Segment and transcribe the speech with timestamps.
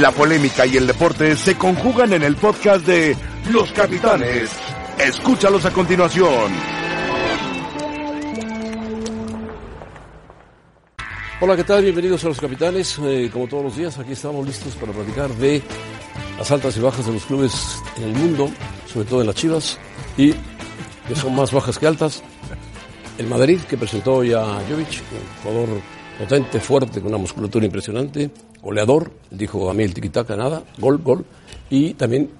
[0.00, 3.16] La polémica y el deporte se conjugan en el podcast de
[3.50, 4.50] Los Capitanes.
[4.98, 6.52] Escúchalos a continuación.
[11.40, 11.82] Hola, ¿qué tal?
[11.82, 12.98] Bienvenidos a Los Capitanes.
[13.04, 15.62] Eh, como todos los días, aquí estamos listos para platicar de
[16.36, 18.50] las altas y bajas de los clubes en el mundo,
[18.92, 19.78] sobre todo en las Chivas,
[20.18, 20.32] y
[21.08, 22.22] que son más bajas que altas.
[23.16, 25.68] El Madrid, que presentó ya a Jovic, un jugador
[26.18, 28.30] potente, fuerte, con una musculatura impresionante,
[28.66, 31.24] goleador, dijo a mí el tiquitaca, nada, gol, gol.
[31.70, 32.30] Y también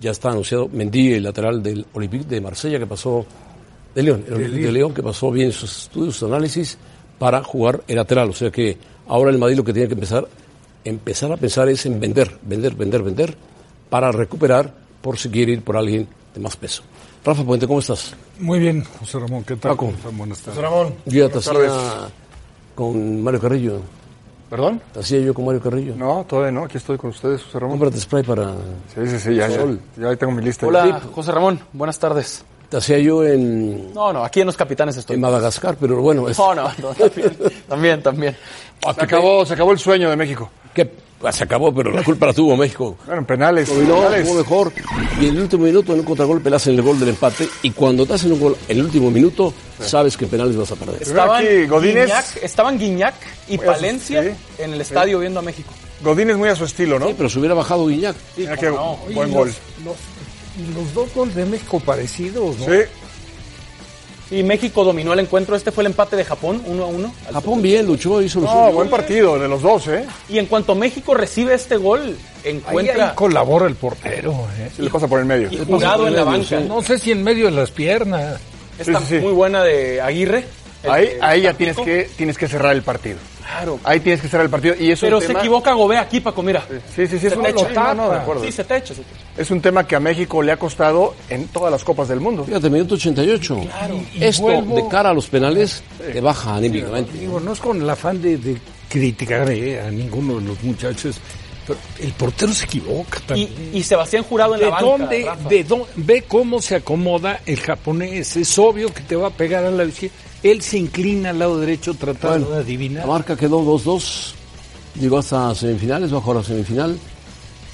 [0.00, 3.24] ya está anunciado Mendy, el lateral del Olympique de Marsella, que pasó,
[3.94, 6.76] de León, el Olympique de León, que pasó bien sus estudios, sus análisis,
[7.18, 8.30] para jugar el lateral.
[8.30, 10.26] O sea que ahora el Madrid lo que tiene que empezar,
[10.84, 13.36] empezar a pensar es en vender, vender, vender, vender,
[13.88, 16.82] para recuperar por si quiere ir por alguien de más peso.
[17.24, 18.14] Rafa Puente, ¿cómo estás?
[18.40, 19.72] Muy bien, José Ramón, ¿qué tal?
[19.72, 19.92] Paco.
[20.12, 20.56] Buenas tardes.
[20.56, 20.94] José Ramón.
[21.06, 22.08] Yo ya
[22.74, 23.80] con Mario Carrillo.
[24.50, 24.80] ¿Perdón?
[24.92, 25.94] Te hacía yo con Mario Carrillo.
[25.96, 26.64] No, todavía no.
[26.64, 27.78] Aquí estoy con ustedes, José Ramón.
[27.78, 28.52] Cómprate spray para...
[28.94, 29.80] Sí, sí, sí, ya, ya, Sol.
[29.96, 30.66] ya ahí tengo mi lista.
[30.66, 32.44] Hola, José Ramón, buenas tardes.
[32.68, 35.14] Te hacía yo en, No, no, aquí en Los Capitanes estoy.
[35.14, 36.38] en Madagascar, pero bueno, es...
[36.38, 37.36] No, no, no, también,
[37.68, 38.36] también, también.
[38.94, 40.50] Se acabó, se acabó el sueño de México.
[40.74, 40.90] que
[41.32, 42.96] se acabó, pero la culpa la tuvo México.
[43.06, 43.68] Bueno, en penales.
[43.68, 44.26] Dominó, penales.
[44.26, 44.72] jugó mejor.
[45.20, 47.48] Y en el último minuto, en un contragolpe, le hacen el gol del empate.
[47.62, 50.70] Y cuando te hacen un gol en el último minuto, sabes que en penales vas
[50.72, 51.02] a perder.
[51.02, 52.06] Estaban aquí, Godínez.
[52.06, 53.14] Guiñac, estaban Guiñac
[53.48, 55.72] y Muy a su- Palencia sí, en el estadio viendo a México.
[56.02, 57.08] Godín es muy a su estilo, ¿no?
[57.08, 58.14] Sí, pero se hubiera bajado Guiñac.
[58.36, 58.98] Mira no.
[59.06, 59.52] Oye, buen los- gol.
[59.84, 59.96] Los,
[60.74, 62.66] los dos goles de México parecidos, ¿no?
[62.66, 62.80] Sí,
[64.30, 65.54] Y México dominó el encuentro.
[65.54, 67.14] Este fue el empate de Japón, 1 a 1.
[67.32, 68.72] Japón bien, luchó, hizo lo no, suyo.
[68.72, 70.04] buen partido de los dos, ¿eh?
[70.28, 74.68] Y en cuanto México recibe este gol, encuentra ahí colabora el portero, ¿eh?
[74.78, 75.48] Le pasa por el medio.
[75.52, 76.58] y en la medio, banca.
[76.60, 76.64] sí.
[76.66, 78.40] No sé si en medio de las piernas.
[78.78, 79.22] Esta Sí, sí, sí.
[79.22, 80.44] muy buena de Aguirre.
[80.88, 83.18] Ahí, de ahí ya tienes que, tienes que cerrar el partido.
[83.46, 83.78] Claro.
[83.84, 84.74] Ahí tienes que cerrar el partido.
[84.78, 86.64] Y eso Pero se tema- equivoca Gobea aquí, Paco, mira.
[86.94, 87.68] Sí, sí, sí, es Se un, te echa.
[87.68, 88.44] sí, no, no, de acuerdo.
[88.44, 88.88] Sí, se te echa.
[88.94, 89.20] se te echa.
[89.42, 92.44] Es un tema que a México le ha costado en todas las copas del mundo.
[92.44, 93.60] Fíjate, minuto 88.
[94.14, 95.82] Y Esto, vuelvo- de cara a los penales,
[96.12, 97.12] te baja anímicamente.
[97.18, 98.56] Digo, no es con el afán de, de
[98.88, 101.16] criticar eh, a ninguno de los muchachos,
[101.66, 103.48] pero el portero se equivoca también.
[103.72, 104.84] Y, y Sebastián Jurado en ¿De la banca.
[104.86, 105.48] dónde, Rafa.
[105.48, 108.36] de dónde, ve cómo se acomoda el japonés.
[108.36, 110.16] Es obvio que te va a pegar a la izquierda.
[110.50, 113.06] Él se inclina al lado derecho tratando de adivinar.
[113.06, 114.32] La marca quedó 2-2.
[115.00, 116.98] Llegó hasta semifinales, bajó a la semifinal.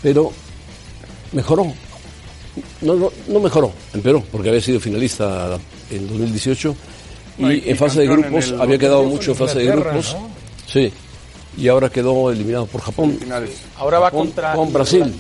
[0.03, 0.33] Pero
[1.33, 1.73] mejoró.
[2.83, 5.59] No, no, no mejoró, empeoró, porque había sido finalista
[5.91, 6.77] en 2018.
[7.39, 10.17] Y, en fase de grupos el había quedado 2018 mucho en fase de grupos.
[10.19, 10.31] ¿no?
[10.67, 10.93] Sí.
[11.57, 13.17] Y ahora quedó eliminado por Japón.
[13.19, 13.51] Finales.
[13.77, 14.55] Ahora va Con- contra.
[14.55, 15.15] con Brasil.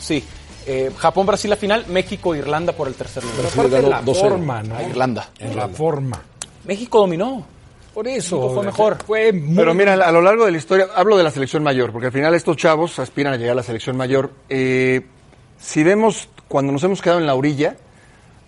[0.00, 0.22] Sí.
[0.66, 3.42] Eh, Japón-Brasil la final, México-Irlanda por el tercer lugar.
[3.42, 4.14] Brasil ganó la 2-0.
[4.30, 4.76] forma, ¿no?
[4.76, 5.30] A Irlanda.
[5.38, 6.20] En la forma.
[6.66, 7.46] México dominó.
[7.94, 8.98] Por eso México fue mejor.
[9.06, 11.92] Fue muy Pero mira, a lo largo de la historia, hablo de la selección mayor,
[11.92, 14.30] porque al final estos chavos aspiran a llegar a la selección mayor.
[14.48, 15.02] Eh,
[15.58, 17.76] si vemos, cuando nos hemos quedado en la orilla,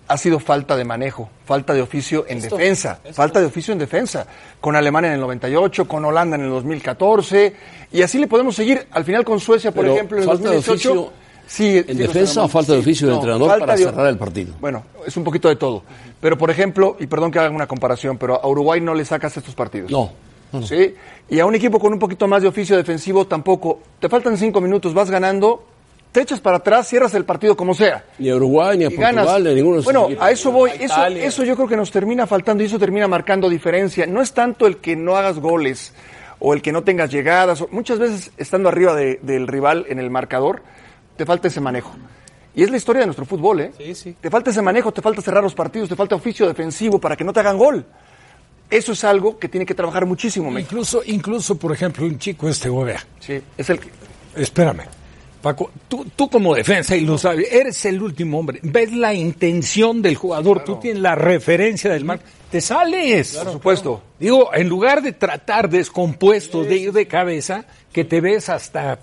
[0.06, 3.15] ha sido falta de manejo, falta de oficio en Esto, defensa, esto.
[3.15, 4.27] falta de oficio en defensa.
[4.61, 7.55] Con Alemania en el 98, con Holanda en el 2014,
[7.93, 8.87] y así le podemos seguir.
[8.91, 11.12] Al final con Suecia, por Pero ejemplo, en el falta de 2018.
[11.48, 12.82] Sí, ¿En sí, defensa o falta de sí.
[12.82, 14.54] oficio del No, entrenador para de- cerrar el partido?
[14.60, 15.82] Bueno, es un poquito de todo.
[16.20, 19.36] Pero, por ejemplo, y perdón que haga una comparación, pero a Uruguay no le sacas
[19.36, 19.91] estos partidos.
[19.91, 20.12] No.
[20.53, 20.66] no, no.
[20.66, 20.94] ¿sí?
[21.28, 23.81] Y a un equipo con un poquito más de oficio defensivo tampoco.
[24.00, 25.62] Te faltan cinco minutos, vas ganando,
[26.10, 28.04] te echas para atrás, cierras el partido como sea.
[28.19, 29.41] Ni a Uruguay, ni a Portugal, ganas.
[29.42, 30.70] ni a ninguno bueno, a eso voy.
[30.70, 34.06] A Eso, eso yo creo que nos termina faltando y eso termina marcando diferencia.
[34.06, 35.92] No es tanto el que no hagas goles
[36.41, 37.60] o el que no tengas llegadas.
[37.60, 40.62] o- Muchas veces estando arriba de- del rival en el marcador,
[41.19, 41.93] te falta ese manejo.
[42.55, 43.73] Y es la historia de nuestro fútbol, ¿eh?
[43.77, 44.17] Sí, sí.
[44.21, 47.25] Te falta ese manejo, te falta cerrar los partidos, te falta oficio defensivo para que
[47.25, 47.84] no te hagan gol.
[48.71, 50.71] Eso es algo que tiene que trabajar muchísimo México.
[50.73, 53.05] Incluso, incluso, por ejemplo, un chico este Gobea.
[53.19, 53.91] Sí, es el que...
[54.37, 54.83] Espérame.
[55.43, 58.61] Paco, tú, tú como defensa, y lo sabes, eres el último hombre.
[58.62, 62.21] Ves la intención del jugador, tú tienes la referencia del mar.
[62.50, 63.37] Te sales.
[63.37, 64.03] Por supuesto.
[64.19, 68.99] Digo, en lugar de tratar descompuesto de ir de cabeza, que te ves hasta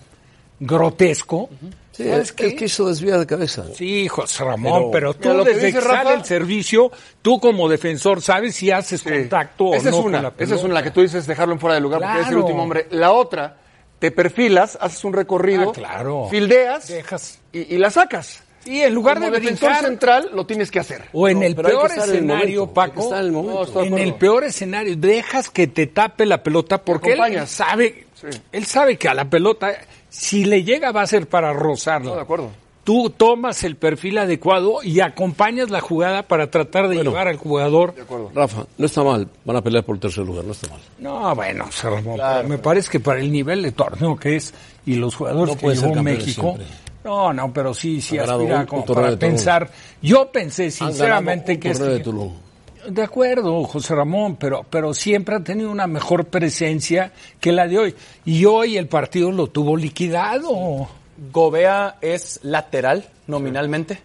[0.60, 1.50] grotesco.
[1.96, 2.56] Sí, ¿sabes es que, qué?
[2.56, 3.64] quiso desviar de cabeza.
[3.74, 6.92] Sí, José Ramón, pero, tú Mira, lo que desde dice que sale Rafa- el servicio,
[7.22, 9.10] tú como defensor sabes si haces Sí.
[9.10, 11.26] contacto esa o no es una, con la Esa es una, la que tú dices
[11.26, 12.42] dejarlo en fuera de lugar porque es el Claro.
[12.44, 12.88] último hombre.
[12.92, 13.58] La otra,
[14.00, 16.28] te perfilas, haces un recorrido, Ah, claro.
[16.30, 17.40] fildeas Dejas.
[17.54, 18.42] y, y la sacas.
[18.66, 21.04] Sí, en lugar Como de defensor brincar, central lo tienes que hacer.
[21.14, 23.32] O en No, el pero que peor el escenario, momento, que Paco, el.
[23.32, 27.52] No, en el peor escenario, dejas que te tape la pelota porque él, acompañas.
[27.52, 28.28] sabe, Sí.
[28.52, 29.72] él sabe que a la pelota,
[30.18, 32.22] si le llega va a ser para No, de rozarla.
[32.22, 32.50] acuerdo.
[32.84, 37.96] Tú tomas el perfil adecuado y acompañas la jugada para tratar de llevar al jugador.
[38.36, 39.28] Rafa, no está mal.
[39.44, 40.80] Van a pelear por el tercer lugar, no está mal.
[41.00, 41.88] No, bueno, se
[42.48, 44.54] me parece que para el nivel de torneo que es
[44.86, 46.42] y los jugadores No que llevó México.
[46.58, 46.66] siempre.
[47.04, 49.70] No, no, pero sí, sí aspira un- como un torneo para pensar.
[50.02, 52.34] Yo pensé sinceramente que este de Tulum.
[52.90, 57.80] De acuerdo, José Ramón, pero, pero siempre ha tenido una mejor presencia que la de
[57.80, 57.96] hoy.
[58.26, 60.88] Y hoy el partido lo tuvo liquidado.
[61.32, 64.00] Gobea es lateral nominalmente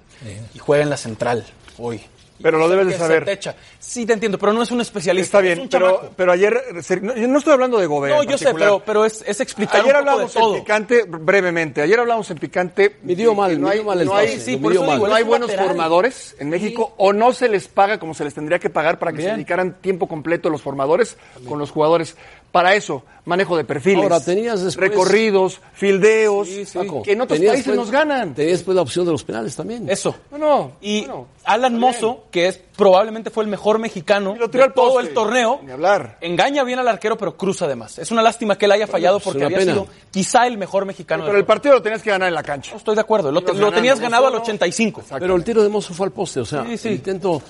[0.55, 1.45] y juega en la central
[1.79, 2.01] hoy.
[2.43, 3.25] Pero lo debes de saber.
[3.25, 3.55] techa.
[3.79, 5.39] Sí, te entiendo, pero no es un especialista.
[5.39, 6.63] Está es bien, un pero, pero ayer,
[7.03, 8.17] no, yo no estoy hablando de Gobea.
[8.17, 10.55] No, yo sé, pero, pero es, es explicar Ayer un poco de hablamos en todo.
[10.55, 11.83] picante brevemente.
[11.83, 12.97] Ayer hablamos en picante.
[13.03, 14.99] Midió mal, no hay, mal el no hay- sí, por mal.
[14.99, 15.69] no hay buenos lateral.
[15.69, 19.13] formadores en México o no se les paga como se les tendría que pagar para
[19.13, 21.17] que se dedicaran tiempo completo los formadores
[21.49, 22.17] con los jugadores.
[22.53, 27.57] Para eso, manejo de perfiles, Ahora, tenías después- recorridos, fildeos, Paco, que en otros países
[27.59, 28.35] después- nos ganan.
[28.35, 29.89] Tenías después la opción de los penales también.
[29.89, 30.17] Eso.
[30.33, 34.63] No, no, Y bueno, Alan Mozo, que es probablemente fue el mejor mexicano lo tiró
[34.65, 35.09] de al todo poste.
[35.09, 36.19] el torneo, Ni hablar.
[36.21, 37.99] engaña bien al arquero, pero cruza además.
[37.99, 39.73] Es una lástima que él haya fallado pues, porque había pena.
[39.75, 41.23] sido quizá el mejor mexicano.
[41.23, 42.73] pero del el partido lo tenías que ganar en la cancha.
[42.73, 43.31] No estoy de acuerdo.
[43.31, 44.43] Lo, tenías ganado al no solo.
[44.45, 45.03] 85.
[45.21, 46.89] Pero el tiro de Mozo fue al poste, o sea, Sí, sí.
[46.89, 47.41] el intento,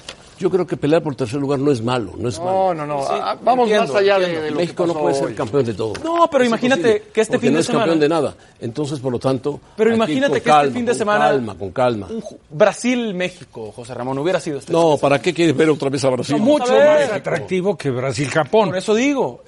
[0.41, 2.75] yo creo que pelear por tercer lugar no es malo, no es No, malo.
[2.75, 3.03] no, no.
[3.03, 4.43] Sí, ah, Vamos entiendo, más allá de- entiendo.
[4.43, 5.35] de, lo que México no pasó puede ser hoy.
[5.35, 5.93] campeón de todo.
[6.03, 8.35] No, pero Es imagínate imposible, que este fin no de es campeón semana- de nada.
[8.61, 11.25] Entonces, por lo tanto, Pero que imagínate con que este calma, fin de con semana-
[11.29, 12.07] calma, con calma.
[12.11, 14.73] Un ju- Brasil-México, José Ramón, hubiera sido este.
[14.73, 16.37] No, ¿para qué quieres ver otra vez a Brasil?
[16.39, 17.09] Mucho a ver.
[17.09, 18.69] más atractivo que Brasil-Japón.
[18.71, 19.43] Por eso digo,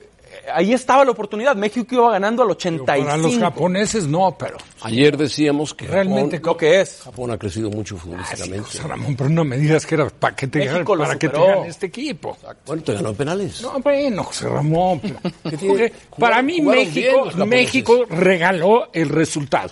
[0.53, 1.55] ahí estaba la oportunidad.
[1.57, 3.07] México iba ganando al 85.
[3.07, 7.03] Para los japoneses no, pero Ayer decíamos que realmente Japón, Lo que es.
[7.05, 8.61] Japón ha crecido mucho futbolísticamente.
[8.67, 11.29] José Ramón, pero no me digas que era para que te, México lo para que
[11.29, 12.37] te gane este equipo.
[12.67, 13.63] Bueno, te ganó en penales.
[13.63, 15.01] No, bueno, José Ramón.
[15.01, 17.31] pero- para mí México.
[17.47, 19.71] México regaló el resultado.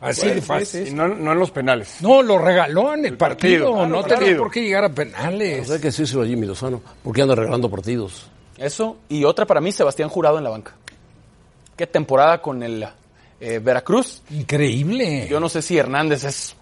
[0.00, 0.88] Así de fácil.
[0.88, 1.96] Y no, no en los penales.
[2.00, 3.64] No, lo regaló en el partido.
[3.66, 5.70] partido, claro, no tenía por qué llegar a penales.
[5.70, 8.28] hay que decírselo a Jimmy Lozano, porque anda regalando partidos.
[8.60, 8.98] Eso.
[9.08, 10.76] Y otra para mí, Sebastián Jurado en la banca.
[11.76, 12.86] Qué temporada con el
[13.40, 14.22] eh, Veracruz.
[14.30, 15.26] Increíble.
[15.28, 16.56] Yo no sé si Hernández es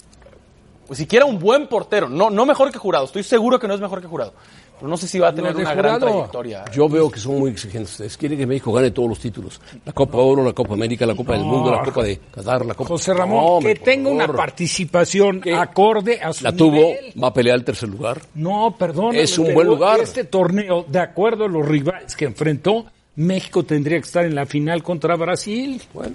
[0.87, 2.09] pues, siquiera un buen portero.
[2.09, 3.05] No, no mejor que Jurado.
[3.05, 4.33] Estoy seguro que no es mejor que Jurado.
[4.79, 6.65] Pero no sé si va a tener una gran trayectoria.
[6.73, 7.93] Yo veo que son muy exigentes.
[7.93, 9.61] Ustedes quieren que México gane todos los títulos.
[9.85, 12.75] La Copa Oro, la Copa América, la Copa del Mundo, la Copa de Qatar, la
[12.75, 12.89] Copa...
[12.89, 17.13] José Ramón, No, que tenga una participación acorde a su La tuvo, nivel.
[17.23, 18.21] va a pelear el tercer lugar.
[18.35, 19.15] No, perdón.
[19.15, 20.01] Es un buen lugar.
[20.01, 22.87] Este torneo, de acuerdo a los rivales que enfrentó,
[23.17, 25.83] México tendría que estar en la final contra Brasil.
[25.93, 26.15] Bueno,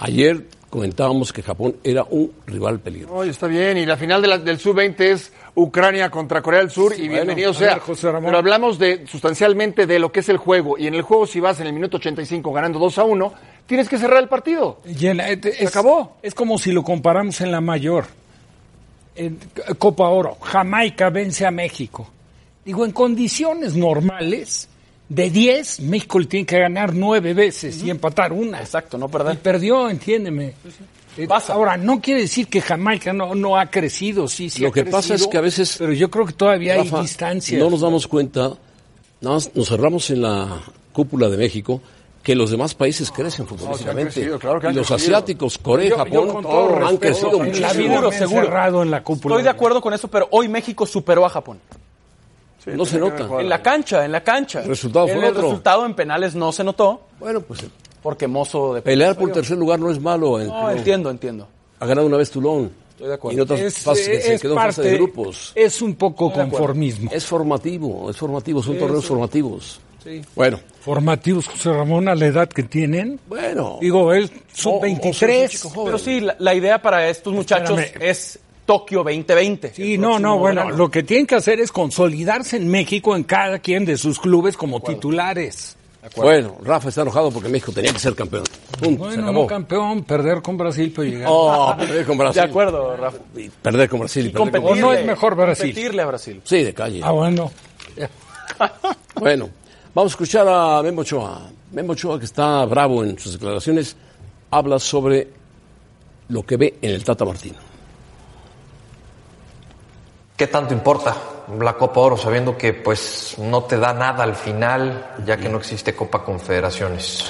[0.00, 3.14] ayer comentábamos que Japón era un rival peligroso.
[3.14, 3.76] Oye, está bien.
[3.78, 6.92] Y la final de la- del Sub-20 es Ucrania contra Corea del Sur.
[6.94, 7.74] y bueno, bienvenido sea.
[7.74, 8.26] ver, José Ramón.
[8.26, 10.78] Pero hablamos de sustancialmente de lo que es el juego.
[10.78, 13.32] Y en el juego, si vas en el minuto 85 ganando 2 a 1,
[13.66, 14.80] tienes que cerrar el partido.
[14.86, 16.16] Y en la- es, acabó.
[16.22, 18.04] Es como si lo comparamos en la mayor.
[19.16, 19.38] En
[19.78, 22.08] Copa Oro, Jamaica vence a México.
[22.64, 24.68] Digo, en condiciones normales,
[25.10, 28.60] de 10, México le tiene que ganar nueve veces y empatar una.
[28.60, 29.38] Exacto, no Y perder.
[29.40, 30.54] perdió, entiéndeme.
[31.18, 31.54] Eh, Pasa.
[31.54, 34.62] Ahora, no quiere decir que Jamaica no, no ha crecido, sí, sí.
[34.62, 37.02] Lo ha que pasa es que a veces- Pero yo creo que todavía Rafa, hay
[37.02, 37.58] distancia.
[37.58, 38.52] No nos damos cuenta,
[39.20, 40.60] nada más nos cerramos en la
[40.92, 41.82] cúpula de México,
[42.22, 44.12] que los demás países crecen futbolísticamente.
[44.38, 44.94] claro y los crecido.
[45.16, 47.72] asiáticos, Corea y Yo- yo Japón, con todo han respeto, crecido en la muchísimo.
[47.72, 48.82] Seguro, seguro.
[48.84, 49.34] en la cúpula.
[49.34, 51.58] Estoy de acuerdo con eso, pero hoy México superó a Japón.
[52.66, 53.28] No se nota.
[53.40, 54.60] En la cancha, en la cancha.
[54.62, 55.42] El resultado fue en el otro.
[55.42, 57.60] resultado en penales no se notó Bueno, pues
[58.02, 60.40] porque Mozo de pelear por tercer lugar no es malo.
[60.40, 60.78] En No, Tulón.
[60.78, 61.48] entiendo, entiendo.
[61.80, 62.70] Ha ganado una vez Tulón.
[62.92, 63.32] Estoy de acuerdo.
[63.32, 65.52] Y en otras Es, fases que se es quedó en fase de parte- grupos.
[65.54, 67.10] Es un poco conformismo.
[67.12, 69.80] Es formativo, es formativo, son torneos formativos.
[70.34, 73.20] Bueno, Formativos, José Ramón, a la edad que tienen.
[73.28, 73.76] bueno.
[73.82, 75.48] Digo, él O- o sos un sub-23.
[75.50, 75.84] chico joven.
[75.86, 78.08] Pero sí, la, la idea para estos muchachos Espérame.
[78.10, 78.38] es
[78.70, 79.74] Tokio 2020.
[79.74, 80.76] Sí, no, no, bueno, verano.
[80.76, 84.56] lo que tienen que hacer es consolidarse en México en cada quien de sus clubes
[84.56, 85.76] como titulares.
[86.14, 88.44] Bueno, Rafa está enojado porque México tenía que ser campeón.
[88.80, 89.40] Punto, se Bueno, acabó.
[89.42, 91.28] no campeón, perder con Brasil, pero llegar.
[91.28, 92.42] Oh, perder con Brasil.
[92.42, 93.18] De acuerdo, Rafa.
[93.36, 95.66] Y Perder con Brasil y, Y perder con competirle, ¿O no es mejor Brasil?
[95.66, 96.40] Competirle a Brasil.
[96.44, 97.00] Sí, de calle.
[97.02, 97.50] Ah, bueno.
[99.16, 99.50] Bueno,
[99.92, 101.42] vamos a escuchar a Memo Ochoa.
[101.72, 103.96] Memo Ochoa, que está bravo en sus declaraciones,
[104.50, 105.28] habla sobre
[106.28, 107.69] lo que ve en el Tata Martino.
[110.40, 111.14] ¿Qué tanto importa
[111.60, 115.58] la Copa Oro sabiendo que pues no te da nada al final ya que no
[115.58, 117.26] existe Copa Confederaciones?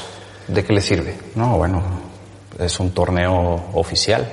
[0.47, 1.19] ¿De qué le sirve?
[1.35, 1.83] No, bueno,
[2.57, 4.31] es un torneo oficial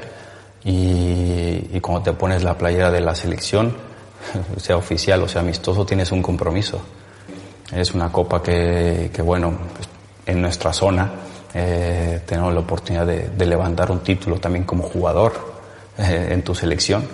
[0.64, 3.76] y, cuando te pones la playera de la selección,
[4.58, 6.80] sea oficial o sea amistoso, tienes un compromiso.
[7.72, 9.90] Es una copa que, bueno, pues,
[10.28, 11.10] en nuestra zona
[11.52, 15.58] eh, tenemos la oportunidad de, de levantar un título también como jugador.
[15.98, 17.08] eh, en tu selección,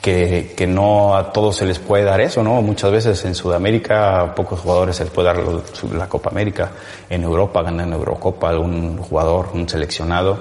[0.00, 2.62] que, que no a todos se les puede dar eso, ¿no?
[2.62, 5.38] Muchas veces en Sudamérica a pocos jugadores se les puede dar
[5.92, 6.70] la Copa América,
[7.08, 10.38] en Europa ganan Eurocopa algún jugador, un seleccionado,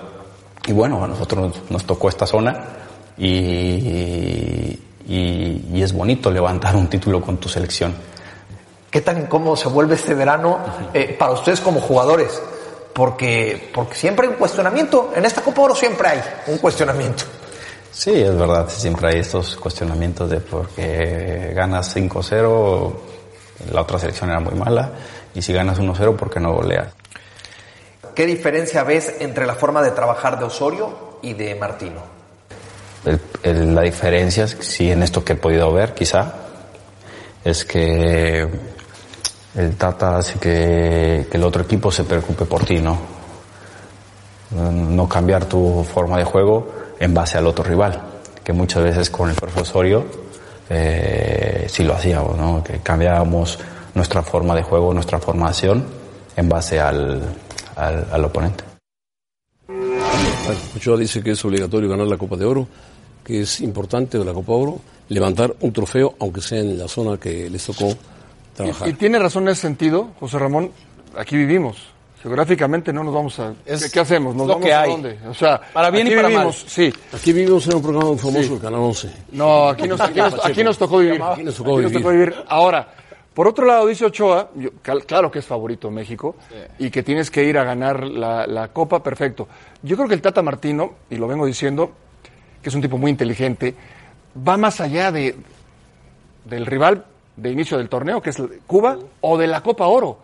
[0.66, 2.58] y bueno, a nosotros nos, nos tocó esta zona
[3.18, 7.94] y, y- y es bonito levantar un título con tu selección.
[8.92, 10.60] ¿Qué tan incómodo se vuelve este verano
[10.94, 12.42] eh, para ustedes como jugadores?
[12.94, 15.12] Porque, porque siempre hay un cuestionamiento.
[15.16, 17.24] En esta Copa Oro siempre hay un cuestionamiento.
[17.92, 22.94] Sí, es verdad, siempre hay estos cuestionamientos de porque ganas 5-0,
[23.74, 24.92] la otra selección era muy mala,
[25.34, 26.88] y si ganas 1-0, ¿por qué no goleas?
[28.16, 32.02] ¿Qué diferencia ves entre la forma de trabajar de Osorio y de Martino?
[33.06, 36.34] El- el- la diferencia, sí, en esto que he podido ver, quizá,
[37.44, 38.48] es que
[39.56, 42.98] el Tata hace que, que el otro equipo se preocupe por ti, ¿no?
[44.52, 48.02] No cambiar tu forma de juego en base al otro rival,
[48.44, 50.06] que muchas veces con el profesorio
[50.70, 52.64] eh, sí lo hacíamos, ¿no?
[52.64, 53.58] Que cambiábamos
[53.96, 55.86] nuestra forma de juego, nuestra formación
[56.36, 57.22] en base al,
[57.76, 58.64] al, al oponente.
[60.76, 62.68] Ochoa dice que es obligatorio ganar la Copa de Oro,
[63.24, 64.80] que es importante de la Copa Oro
[65.10, 67.94] levantar un trofeo, aunque sea en la zona que les tocó
[68.56, 68.88] trabajar.
[68.88, 70.72] Y, y tiene razón en ese sentido, José Ramón.
[71.18, 71.78] Aquí vivimos.
[72.22, 73.54] Geográficamente no nos vamos a.
[73.66, 74.36] Es ¿Qué, qué hacemos?
[74.36, 74.92] ¿Nos lo vamos que a hay.
[74.92, 75.20] dónde?
[75.30, 76.70] O sea, Para bien y aquí para vivimos, mal.
[76.70, 76.94] Sí.
[77.14, 79.12] Aquí vivimos en un programa muy famoso, el Canal 11.
[79.32, 81.22] No, aquí nos, aquí nos- aquí nos tocó vivir.
[81.24, 81.98] Aquí nos tocó vivir.
[82.04, 82.36] vivir.
[82.50, 82.88] Ahora,
[83.34, 86.36] por otro lado, dice Ochoa, yo- cal- claro que es favorito México
[86.78, 89.48] y que tienes que ir a ganar la, la Copa, perfecto.
[89.82, 91.92] Yo creo que el Tata Martino, y lo vengo diciendo,
[92.62, 93.76] que es un tipo muy inteligente,
[94.46, 95.38] va más allá de,
[96.44, 97.06] del rival
[97.38, 100.18] de inicio del torneo, que es Cuba, o de la Copa Oro.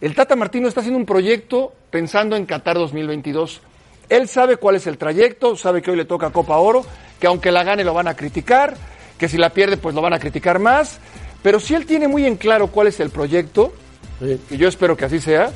[0.00, 3.60] El Tata Martino está haciendo un proyecto pensando en Qatar 2022.
[4.08, 6.84] Él sabe cuál es el trayecto, sabe que hoy le toca Copa Oro,
[7.18, 8.76] que aunque la gane lo van a criticar,
[9.18, 10.98] que si la pierde pues lo van a criticar más,
[11.42, 13.72] pero si él tiene muy en claro cuál es el proyecto,
[14.18, 14.40] Sí.
[14.50, 15.50] y yo espero que así sea,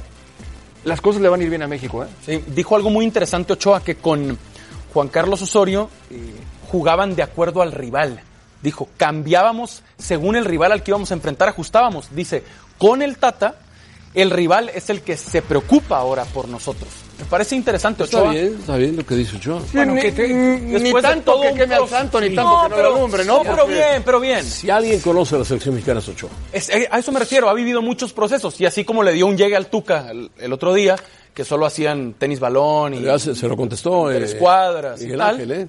[0.85, 2.04] las cosas le van a ir bien a México.
[2.04, 2.09] ¿eh?
[2.25, 4.37] Sí, dijo algo muy interesante Ochoa, que con
[4.92, 6.18] Juan Carlos Osorio eh,
[6.70, 8.20] jugaban de acuerdo al rival.
[8.62, 12.14] Dijo, cambiábamos según el rival al que íbamos a enfrentar, ajustábamos.
[12.14, 12.42] Dice,
[12.76, 13.54] con el Tata,
[14.14, 16.88] el rival es el que se preocupa ahora por nosotros.
[17.19, 18.33] Me parece interesante, Está Ochoa.
[18.33, 19.61] bien, está bien lo que dice Ochoa.
[19.73, 22.88] Bueno, ni- que te- ni tanto que queme al santo, ni tanto que no pero,
[22.90, 23.37] lo alumbre, ¿no?
[23.38, 24.43] no, pero bien, pero bien.
[24.45, 26.31] Si alguien conoce a la selección mexicana es Ochoa.
[26.52, 29.26] Es- eh, a eso me refiero, ha vivido muchos procesos y así como le dio
[29.26, 30.97] un llegue al Tuca el, el otro día,
[31.35, 34.09] que solo hacían tenis balón y Ya se, se lo contestó.
[34.09, 35.35] Tres cuadras y Miguel tal.
[35.35, 35.69] Ángel, ¿eh?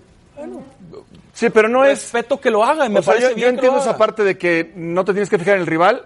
[1.34, 2.02] Sí, pero no es...
[2.02, 3.98] respeto que lo haga, y me O sea, parece yo, yo bien que entiendo esa
[3.98, 6.06] parte de que no te tienes que fijar en el rival,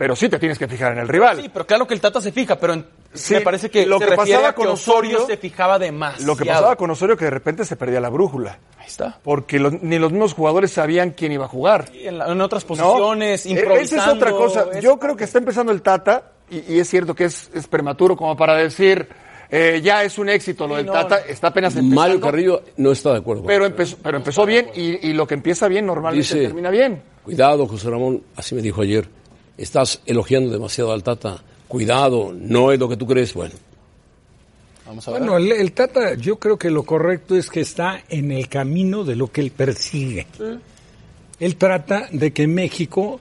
[0.00, 1.42] pero sí te tienes que fijar en el rival.
[1.42, 3.98] Sí, pero claro que el Tata se fija, pero en- Sí, me parece que lo
[3.98, 6.22] se que pasaba a que con Osorio, Osorio- se fijaba de más.
[6.22, 8.58] Lo que pasaba con Osorio que de repente se perdía la brújula.
[8.78, 9.18] Ahí está.
[9.22, 11.84] Porque los- ni los mismos jugadores sabían quién iba a jugar.
[11.92, 14.02] Y En, la- en otras posiciones, E- improvisando.
[14.02, 14.66] Esa es otra cosa.
[14.72, 17.66] es- Yo creo que está empezando el Tata, y, y es cierto que es, es
[17.66, 19.06] prematuro como para decir,
[19.50, 22.00] eh, ya es un éxito lo Sí, del no, Tata, está apenas empezando.
[22.00, 23.42] Mario Carrillo no está de acuerdo.
[23.42, 26.70] con Pero empezó, pero empezó bien, y, y lo que empieza bien normalmente Dice- termina
[26.70, 27.02] bien.
[27.22, 29.06] Cuidado, José Ramón, así me dijo ayer.
[29.60, 31.42] Estás elogiando demasiado al Tata.
[31.68, 33.34] Cuidado, no es lo que tú crees.
[33.34, 33.54] Bueno,
[34.86, 35.20] Vamos a ver.
[35.20, 39.04] Bueno, el, el Tata, yo creo que lo correcto es que está en el camino
[39.04, 40.26] de lo que él persigue.
[41.38, 43.20] Él trata de que México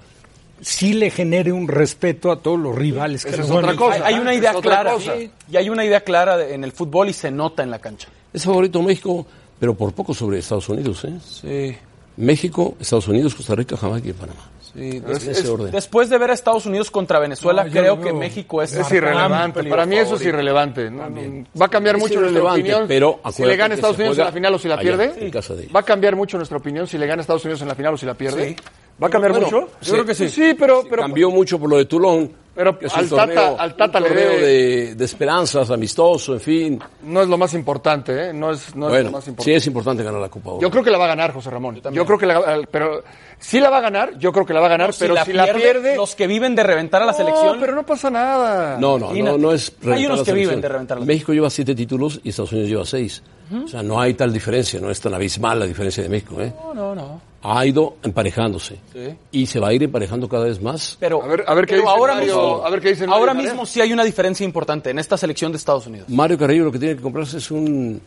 [0.61, 3.95] sí le genere un respeto a todos los rivales que Esa es otra cosa.
[4.05, 4.93] hay, hay una idea clara.
[4.99, 7.79] sí, Y hay una idea clara de- en el fútbol y se nota en la
[7.79, 8.07] cancha.
[8.33, 9.25] es favorito México,
[9.59, 11.05] pero por poco sobre Estados Unidos.
[11.05, 11.13] ¿eh?
[11.23, 11.77] Sí.
[12.17, 14.49] México, Estados Unidos, Costa Rica, Jamaica y Panamá.
[14.73, 15.71] Sí, En ese orden.
[15.71, 19.63] Después de ver a Estados Unidos contra Venezuela, No, creo que México es, Es irrelevante.
[19.63, 20.89] Para mí eso es irrelevante.
[20.89, 24.17] No, no, va a cambiar Es mucho nuestra opinión pero si le gana Estados Unidos
[24.17, 25.13] en la final o si la allá, pierde.
[25.25, 25.75] en casa de ellos.
[25.75, 27.97] Va a cambiar mucho nuestra opinión si le gana Estados Unidos en la final o
[27.97, 28.49] si la pierde.
[28.49, 28.55] Sí.
[29.01, 29.69] ¿Va a cambiar Bueno, mucho?
[29.81, 30.29] yo creo que sí.
[30.29, 32.31] Sí, pero, pero Cambió mucho por lo de Toulon.
[32.53, 35.69] Pero que es al un torneo, Tata- al Tata un le torneo de, de esperanzas,
[35.71, 36.79] amistoso, en fin.
[37.03, 38.33] no es lo más importante, ¿eh?
[38.33, 39.55] No es, no es lo más sí importante.
[39.55, 40.61] es importante ganar la Copa Oro.
[40.61, 41.79] Yo creo que la va a ganar, José Ramón.
[41.93, 43.01] Yo, creo que la, pero
[43.37, 45.53] sí la va a ganar, yo creo que la va a ganar, pero si la
[45.53, 48.77] pierde, los que viven de reventar a la no, selección, pero no pasa nada.
[48.77, 50.61] No, no, no, no es Hay unos que viven selección.
[50.61, 53.23] de reventar la México lleva siete títulos y Estados Unidos lleva seis.
[53.63, 56.41] O sea, no hay tal diferencia, no es tan abismal la diferencia de México.
[56.41, 56.51] ¿eh?
[56.61, 57.28] no, no, no.
[57.41, 59.15] Ha ido emparejándose Sí.
[59.31, 60.97] y se va a ir emparejando cada vez más.
[60.99, 63.19] Pero, A ver- a ver qué dice ahora Mario- mismo, a ver qué dice Mario
[63.19, 66.09] ahora mismo sí hay una diferencia importante en esta selección de Estados Unidos.
[66.09, 68.01] Mario Carrillo lo que tiene que comprarse es un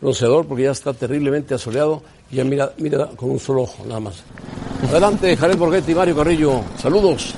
[0.00, 2.02] bronceador porque ya está terriblemente asoleado
[2.32, 4.22] y ya mira, mira con un solo ojo, nada más.
[4.90, 6.60] Adelante, Jared Borghetti y Mario Carrillo.
[6.76, 7.34] Saludos.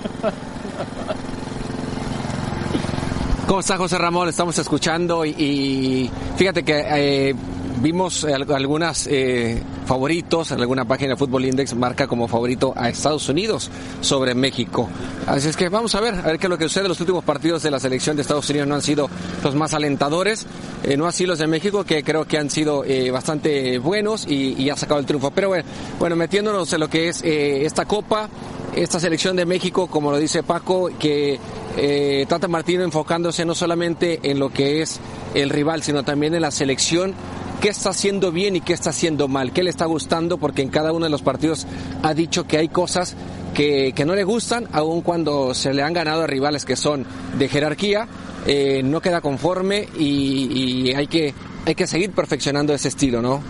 [3.46, 4.28] ¿Cómo está José Ramón?
[4.28, 6.84] Estamos escuchando y, y fíjate que
[7.28, 7.34] eh,
[7.80, 12.88] vimos eh, al- algunas eh, favoritos, alguna página de Fútbol Index marca como favorito a
[12.88, 14.88] Estados Unidos sobre México.
[15.26, 16.88] Así es que vamos a ver, a ver qué es lo que sucede.
[16.88, 19.08] Los últimos partidos de la selección de Estados Unidos no han sido
[19.42, 20.46] los más alentadores,
[20.82, 24.54] eh, no así los de México, que creo que han sido eh, bastante buenos y,
[24.60, 25.30] y ha sacado el triunfo.
[25.30, 25.64] Pero bueno,
[25.98, 28.28] bueno, metiéndonos en lo que es eh, esta copa,
[28.74, 31.38] esta selección de México, como lo dice Paco, que
[31.76, 35.00] eh, Tata Martino enfocándose no solamente en lo que es
[35.34, 37.14] el rival, sino también en la selección,
[37.60, 40.68] qué está haciendo bien y qué está haciendo mal, qué le está gustando, porque en
[40.68, 41.66] cada uno de los partidos
[42.02, 43.16] ha dicho que hay cosas
[43.54, 47.06] que, que no le gustan, aun cuando se le han ganado a rivales que son
[47.38, 48.06] de jerarquía,
[48.46, 51.34] eh, no queda conforme y, y hay, que,
[51.64, 53.42] hay que seguir perfeccionando ese estilo, ¿no?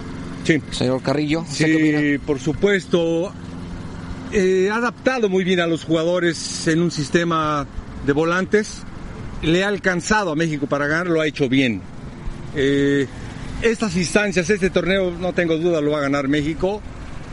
[0.45, 0.63] Sí.
[0.71, 1.45] Señor Carrillo.
[1.51, 3.33] Sí, por supuesto.
[4.33, 7.67] Eh, ha adaptado muy bien a los jugadores en un sistema
[8.07, 8.83] de volantes.
[9.43, 11.83] Le ha alcanzado a México para ganar, lo ha hecho bien.
[12.55, 13.07] Eh,
[13.63, 16.81] estas instancias, este torneo, no tengo duda, lo va a ganar México.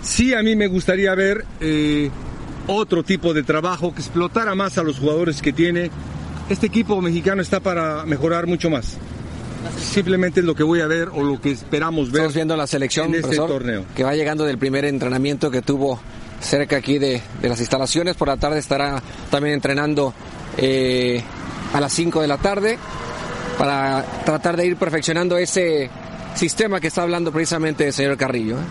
[0.01, 2.09] Sí, a mí me gustaría ver eh,
[2.67, 5.89] otro tipo de trabajo que explotara más a los jugadores que tiene.
[6.49, 8.97] Este equipo mexicano está para mejorar mucho más.
[9.77, 12.21] Simplemente es lo que voy a ver o lo que esperamos ver.
[12.21, 13.85] Estamos viendo la selección en este profesor, torneo.
[13.95, 16.01] que va llegando del primer entrenamiento que tuvo
[16.41, 18.15] cerca aquí de, de las instalaciones.
[18.15, 19.01] Por la tarde estará
[19.31, 20.13] también entrenando
[20.57, 21.23] eh,
[21.73, 22.77] a las 5 de la tarde
[23.57, 25.89] para tratar de ir perfeccionando ese
[26.35, 28.57] sistema que está hablando precisamente el señor Carrillo.
[28.57, 28.65] ¿eh?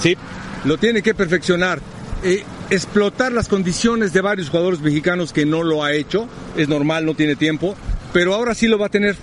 [0.00, 0.16] Sí,
[0.64, 1.80] lo tiene que perfeccionar.
[2.24, 7.06] Eh, explotar las condiciones de varios jugadores mexicanos que no lo ha hecho, es normal,
[7.06, 7.76] no tiene tiempo,
[8.12, 9.16] pero ahora sí lo va a tener.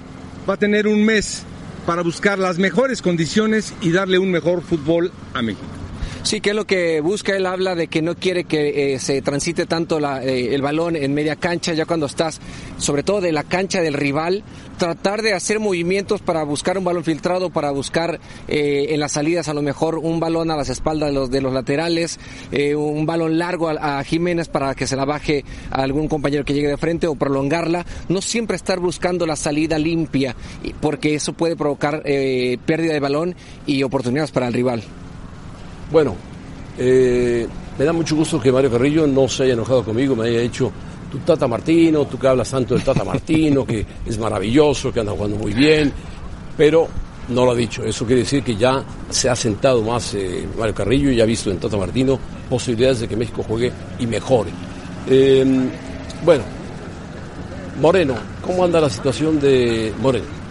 [0.50, 1.44] Va a tener un mes
[1.86, 5.85] para buscar las mejores condiciones y darle un mejor fútbol a México.
[6.25, 7.36] Sí, que es lo que busca.
[7.36, 11.13] Él habla de que no quiere que eh, se transite tanto eh, el balón en
[11.13, 12.41] media cancha, ya cuando estás,
[12.79, 14.44] sobre todo de la cancha del rival,
[14.79, 19.50] tratar de hacer movimientos para buscar un balón filtrado, para buscar eh, en las salidas
[19.50, 22.20] a lo mejor un balón a las espaldas de los, de los laterales,
[22.75, 26.55] un balón largo a, a Jiménez para que se la baje a algún compañero que
[26.55, 27.86] llegue de frente o prolongarla.
[28.10, 30.36] No siempre estar buscando la salida limpia,
[30.82, 33.36] porque eso puede provocar eh, pérdida de balón
[33.67, 34.84] y oportunidades para el rival.
[35.92, 36.15] Bueno,
[36.77, 40.40] eh, me da mucho gusto que Mario Carrillo no se haya enojado conmigo, me haya
[40.40, 40.72] dicho
[41.12, 45.12] tu Tata Martino, tú que hablas tanto del Tata Martino, que es maravilloso, que anda
[45.12, 45.92] jugando muy bien,
[46.57, 46.88] pero
[47.29, 47.83] no lo ha dicho.
[47.83, 51.51] Eso quiere decir que ya se ha sentado más eh, Mario Carrillo y ha visto
[51.51, 54.51] en Tata Martino posibilidades de que México juegue y mejore.
[55.07, 55.46] Eh,
[56.24, 56.44] bueno,
[57.79, 60.45] Moreno, ¿cómo anda la situación de Moreno?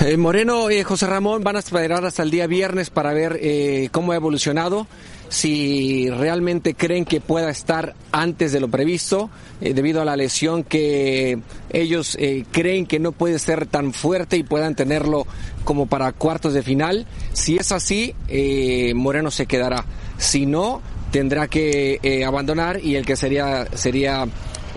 [0.00, 3.88] Eh, Moreno y José Ramón van a esperar hasta el día viernes para ver eh,
[3.90, 4.86] cómo ha evolucionado,
[5.28, 9.28] si realmente creen que pueda estar antes de lo previsto,
[9.60, 14.36] eh, debido a la lesión que ellos eh, creen que no puede ser tan fuerte
[14.36, 15.26] y puedan tenerlo
[15.64, 17.06] como para cuartos de final.
[17.32, 19.84] Si es así, eh, Moreno se quedará.
[20.16, 20.80] Si no,
[21.10, 24.26] tendrá que eh, abandonar y el que sería sería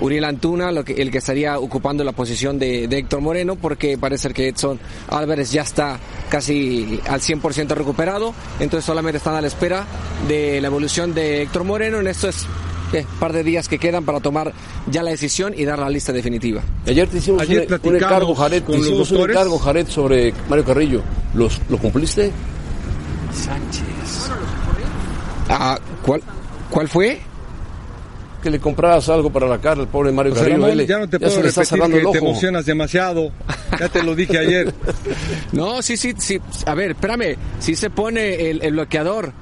[0.02, 3.98] Uriel Antuna, lo que, el que estaría ocupando la posición de, de Héctor Moreno, porque
[3.98, 9.48] parece que Edson Álvarez ya está casi al 100% recuperado, entonces solamente están a la
[9.48, 9.86] espera
[10.28, 12.46] de la evolución de Héctor Moreno en estos
[12.94, 14.52] eh, par de días que quedan para tomar
[14.88, 16.62] ya la decisión y dar la lista definitiva.
[16.86, 19.36] Ayer te hicimos Ayer un, un platicamos encargo, Jared, con te hicimos los un doctores.
[19.38, 21.02] encargo, Jared, sobre Mario Carrillo.
[21.34, 22.32] ¿Los, ¿Lo cumpliste?
[23.34, 23.84] Sánchez.
[25.50, 26.22] Ah, ¿cuál,
[26.70, 27.20] ¿Cuál fue?
[28.42, 30.50] Que le compraras algo para la cara al pobre Mario José.
[30.50, 33.32] Ramón, ya no te puedo le está repetir cerrando que el te emocionas demasiado.
[33.80, 34.74] Ya te lo dije ayer.
[35.52, 36.40] No, sí, sí, sí.
[36.66, 37.36] A ver, espérame.
[37.60, 39.34] Si se pone el, el bloqueador,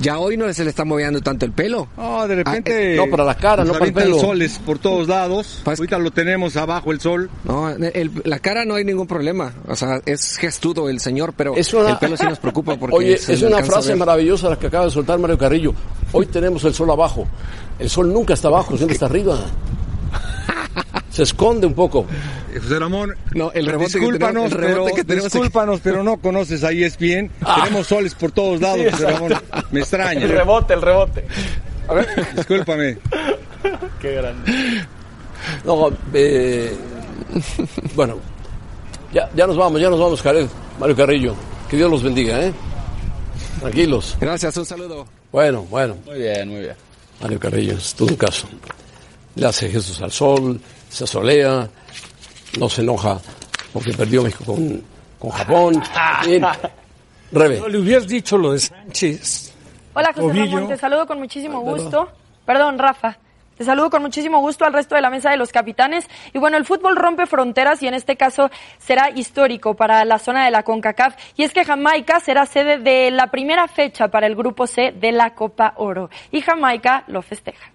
[0.00, 1.88] ya hoy no se le está moviendo tanto el pelo.
[1.96, 2.96] No, de repente.
[2.96, 4.18] no, para la cara, no para el pelo.
[4.18, 5.60] soles por todos lados.
[5.64, 7.30] Pues- Ahorita lo tenemos abajo el sol.
[7.44, 9.52] No, el- la cara no hay ningún problema.
[9.68, 12.96] O sea, es gestudo el señor, pero Es una- el pelo sí nos preocupa porque
[12.96, 15.74] Oye, se es una frase maravillosa la que acaba de soltar Mario Carrillo.
[16.12, 17.26] Hoy tenemos el sol abajo.
[17.78, 19.38] El sol nunca está abajo, siempre está arriba.
[21.20, 22.06] Se esconde un poco.
[22.54, 25.32] Eh, José Ramón, No, el rebote que discúlpanos, tenemos- el rebote pero, que tenemos aquí.
[25.38, 27.30] discúlpanos, pero no conoces a ESPN.
[27.56, 29.34] Tenemos soles por todos lados, José Ramón.
[29.70, 30.22] Me extraña.
[30.22, 31.24] El rebote, el rebote.
[32.36, 32.96] Discúlpame.
[34.00, 34.86] Qué grande.
[35.66, 36.74] No, eh,
[37.94, 38.16] bueno,
[39.12, 40.46] ya, ya nos vamos, ya nos vamos, Jared.
[40.78, 41.34] Mario Carrillo.
[41.68, 42.54] Que Dios los bendiga, ¿eh?
[43.60, 44.16] Tranquilos.
[44.18, 45.06] Gracias, un saludo.
[45.30, 45.98] Bueno, bueno.
[46.06, 46.74] Muy bien, muy bien.
[47.20, 48.48] Mario Carrillo, es todo un caso.
[49.34, 50.58] Le hace gestos al sol,
[50.90, 51.68] se asolea,
[52.58, 53.18] no se enoja
[53.72, 54.82] porque perdió México con,
[55.18, 55.82] con Japón.
[56.26, 56.44] Bien.
[57.32, 57.60] Rebe.
[57.60, 59.54] No le hubieras dicho lo de Sánchez.
[59.94, 60.46] Hola José.
[60.46, 62.08] Ramón, te saludo con muchísimo gusto.
[62.44, 63.18] Perdón, Rafa.
[63.56, 66.08] Te saludo con muchísimo gusto al resto de la mesa de los capitanes.
[66.32, 70.46] Y bueno, el fútbol rompe fronteras y en este caso será histórico para la zona
[70.46, 71.14] de la CONCACAF.
[71.36, 75.12] Y es que Jamaica será sede de la primera fecha para el grupo C de
[75.12, 76.08] la Copa Oro.
[76.32, 77.70] Y Jamaica lo festeja.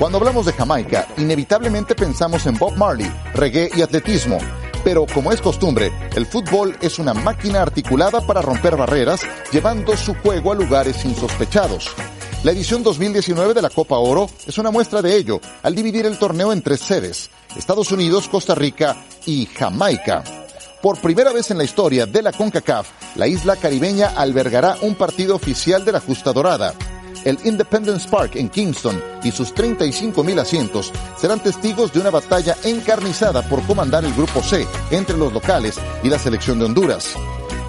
[0.00, 4.38] Cuando hablamos de Jamaica, inevitablemente pensamos en Bob Marley, reggae y atletismo.
[4.82, 9.20] Pero como es costumbre, el fútbol es una máquina articulada para romper barreras,
[9.52, 11.90] llevando su juego a lugares insospechados.
[12.44, 16.18] La edición 2019 de la Copa Oro es una muestra de ello, al dividir el
[16.18, 20.24] torneo en tres sedes, Estados Unidos, Costa Rica y Jamaica.
[20.80, 25.36] Por primera vez en la historia de la CONCACAF, la isla caribeña albergará un partido
[25.36, 26.72] oficial de la Justa Dorada
[27.24, 32.56] el Independence Park en Kingston y sus 35 mil asientos serán testigos de una batalla
[32.64, 37.14] encarnizada por comandar el Grupo C entre los locales y la selección de Honduras.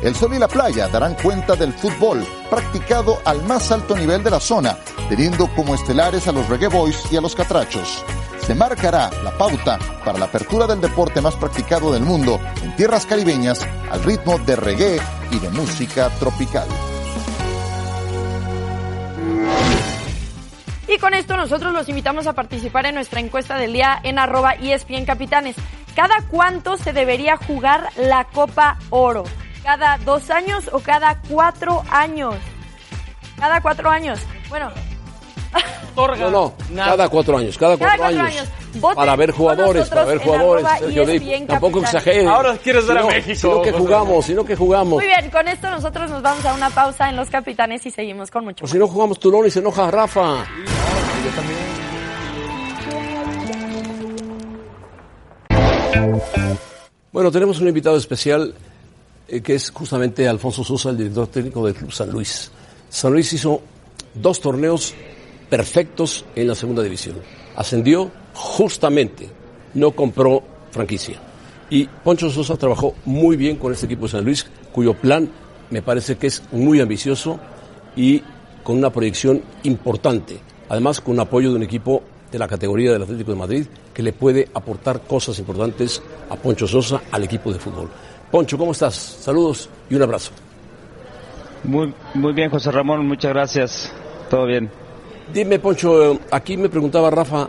[0.02, 4.32] El sol y la playa darán cuenta del fútbol practicado al más alto nivel de
[4.32, 4.78] la zona,
[5.10, 8.04] teniendo como estelares a los Reggae Boys y a los Catrachos.
[8.46, 13.06] Se marcará la pauta para la apertura del deporte más practicado del mundo en tierras
[13.06, 13.62] caribeñas
[13.92, 16.68] al ritmo de reggae y de música tropical.
[20.94, 24.56] Y con esto nosotros los invitamos a participar en nuestra encuesta del día en arroba
[24.56, 25.56] ESPN Capitanes.
[25.96, 29.24] ¿Cada cuánto se debería jugar la Copa Oro?
[29.64, 32.36] ¿Cada dos años o cada cuatro años?
[33.38, 34.20] Cada cuatro años.
[34.50, 34.70] Bueno.
[35.96, 38.48] No, no, cada cuatro años, cada cuatro, años.
[38.96, 40.66] Para ver jugadores, para ver jugadores.
[40.80, 41.94] Sergio tampoco Capitanes.
[41.94, 42.28] exagere.
[42.28, 43.36] Ahora quieres ver a México.
[43.36, 44.94] Sino que jugamos, sino que jugamos.
[44.94, 48.32] Muy bien, con esto nosotros nos vamos a una pausa en Los Capitanes y seguimos
[48.32, 50.46] con mucho O si no jugamos Tulón y se enoja Rafa.
[57.12, 58.56] Bueno, tenemos un invitado especial
[59.28, 62.52] eh, que es justamente Alfonso Sosa, el director técnico del Club San Luis.
[62.90, 63.62] San Luis hizo
[64.14, 64.94] dos torneos
[65.52, 67.18] perfectos en la segunda división.
[67.58, 69.30] Ascendió justamente,
[69.74, 71.18] no compró franquicia.
[71.70, 75.30] Y Poncho Sosa trabajó muy bien con este equipo de San Luis, cuyo plan
[75.70, 77.38] me parece que es muy ambicioso
[77.98, 78.24] y
[78.64, 80.40] con una proyección importante.
[80.70, 84.14] Además, con apoyo de un equipo de la categoría del Atlético de Madrid que le
[84.14, 87.90] puede aportar cosas importantes a Poncho Sosa, al equipo de fútbol.
[88.32, 88.96] Poncho, ¿cómo estás?
[88.96, 90.32] Saludos y un abrazo.
[91.66, 93.94] Muy, muy bien, José Ramón, muchas gracias.
[94.30, 94.72] Todo bien.
[95.34, 97.48] Dime, Poncho, aquí me preguntaba Rafa,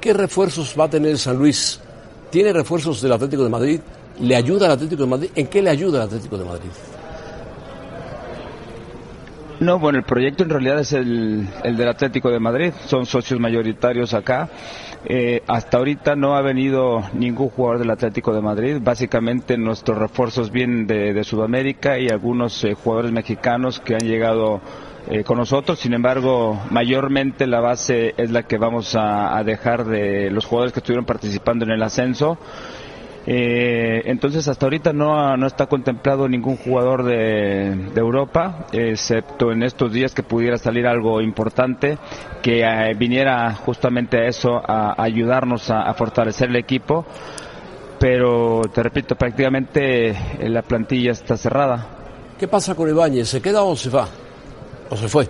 [0.00, 1.80] ¿qué refuerzos va a tener San Luis?
[2.28, 3.80] ¿Tiene refuerzos del Atlético de Madrid?
[4.20, 5.30] ¿Le ayuda al Atlético de Madrid?
[5.36, 6.70] ¿En qué le ayuda al Atlético de Madrid?
[9.60, 12.72] No, bueno, el proyecto en realidad es el, el del Atlético de Madrid.
[12.86, 14.48] Son socios mayoritarios acá.
[15.04, 18.78] Eh, hasta ahorita no ha venido ningún jugador del Atlético de Madrid.
[18.82, 24.60] Básicamente nuestros refuerzos vienen de, de Sudamérica y algunos eh, jugadores mexicanos que han llegado
[25.10, 25.78] eh, con nosotros.
[25.78, 30.80] Sin embargo, mayormente la base es la que vamos a, dejar de los jugadores que
[30.80, 32.38] estuvieron participando en el ascenso.
[33.26, 39.92] Eh, entonces hasta ahorita no, no está contemplado ningún jugador de, Europa, excepto en estos
[39.92, 41.96] días que pudiera salir algo importante
[42.42, 47.04] que eh, viniera justamente a eso, a, ayudarnos a, fortalecer el equipo.
[47.98, 51.88] Pero te repito, prácticamente la plantilla está cerrada.
[52.38, 53.28] ¿Qué pasa con Ibáñez?
[53.28, 54.08] ¿Se queda o se va?
[54.90, 55.28] ¿O se fue?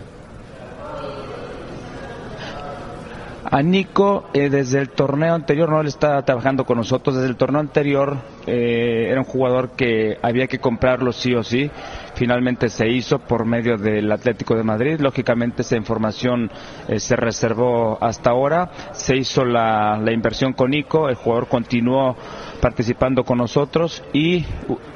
[3.55, 7.37] A Nico, eh, desde el torneo anterior, no él está trabajando con nosotros, desde el
[7.37, 11.71] torneo anterior eh, era un jugador que había que comprarlo sí o sí.
[12.14, 14.99] Finalmente se hizo por medio del Atlético de Madrid.
[14.99, 16.51] Lógicamente esa información
[16.88, 18.71] eh, se reservó hasta ahora.
[18.93, 22.17] Se hizo la, la inversión con Nico, el jugador continuó
[22.61, 24.45] participando con nosotros y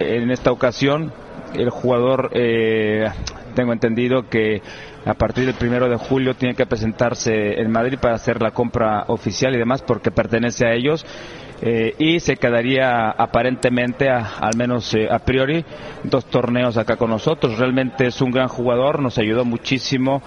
[0.00, 1.12] en esta ocasión
[1.54, 3.08] el jugador eh,
[3.58, 4.62] tengo entendido que
[5.04, 9.02] a partir del primero de julio tiene que presentarse en Madrid para hacer la compra
[9.08, 11.04] oficial y demás porque pertenece a ellos
[11.60, 15.64] eh, y se quedaría aparentemente a- al menos eh, a priori
[16.04, 17.58] dos torneos acá con nosotros.
[17.58, 20.22] Realmente es un gran jugador nos ayudó muchísimo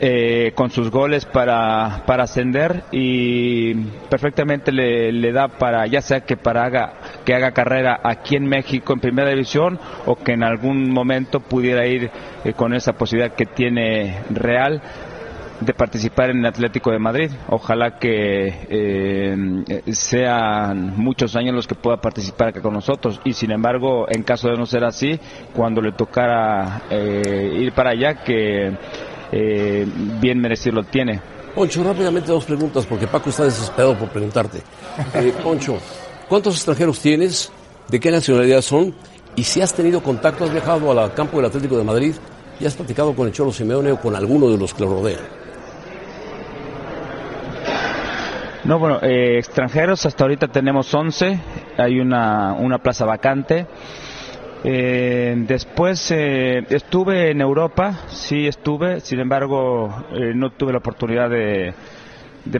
[0.00, 3.74] eh, con sus goles para, para ascender y
[4.08, 6.92] perfectamente le, da para ya sea que para haga
[7.24, 11.86] que haga carrera aquí en México en primera división o que en algún momento pudiera
[11.86, 12.10] ir
[12.44, 14.82] eh, con esa posibilidad que tiene Real
[15.60, 17.30] de participar en el Atlético de Madrid.
[17.48, 23.20] Ojalá que eh, sean muchos años los que pueda participar acá con nosotros.
[23.24, 25.18] Y sin embargo, en caso de no ser así,
[25.54, 28.72] cuando le tocara eh, ir para allá, que
[29.36, 29.86] eh,
[30.20, 31.20] bien merecido lo tiene.
[31.54, 34.58] Poncho, rápidamente dos preguntas, porque Paco está desesperado por preguntarte.
[35.14, 35.78] Eh, Poncho,
[36.28, 37.50] ¿cuántos extranjeros tienes?
[37.88, 38.94] ¿De qué nacionalidad son?
[39.36, 42.14] Y si has tenido contacto, has viajado al campo del Atlético de Madrid
[42.60, 45.20] ¿Ya has platicado con el Cholo Simeone o con alguno de los que lo rodean?
[48.64, 51.38] No, bueno, eh, extranjeros hasta ahorita tenemos 11,
[51.76, 53.66] hay una, una plaza vacante.
[54.66, 61.28] Eh, después eh, estuve en Europa, sí estuve, sin embargo eh, no tuve la oportunidad
[61.28, 61.74] de,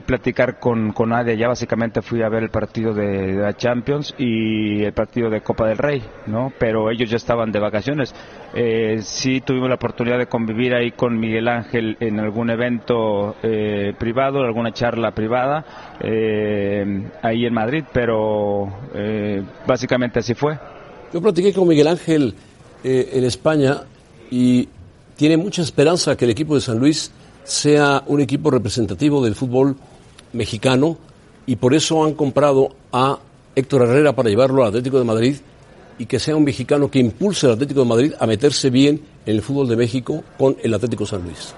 [0.05, 1.39] platicar con, con nadie.
[1.39, 5.67] Ya básicamente fui a ver el partido de, la Champions y el partido de Copa
[5.67, 6.53] del Rey, ¿no?
[6.59, 8.15] Pero ellos ya estaban de vacaciones.
[8.55, 13.95] Eh, sí tuvimos la oportunidad de convivir ahí con Miguel Ángel en algún evento eh,
[13.99, 18.69] privado, alguna charla privada, eh, ahí en Madrid, pero
[19.67, 20.59] básicamente así fue.
[21.15, 22.35] Yo platiqué con Miguel Ángel
[22.83, 23.83] eh, en España
[24.33, 24.69] y
[25.15, 27.13] tiene mucha esperanza que el equipo de San Luis
[27.45, 29.77] sea un equipo representativo del fútbol
[30.33, 30.99] mexicano
[31.47, 33.21] y por eso han comprado a
[33.55, 35.37] Héctor Herrera para llevarlo al Atlético de Madrid
[36.01, 39.37] y que sea un mexicano que impulse al Atlético de Madrid a meterse bien en
[39.37, 41.55] el fútbol de México con el Atlético San Luis.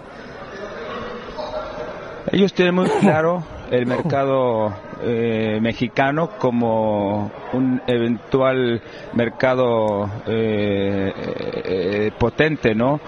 [2.31, 8.83] Ellos tienen muy claro el mercado eh, mexicano como un eventual
[9.14, 11.12] mercado eh,
[11.64, 13.00] eh, potente, ¿no?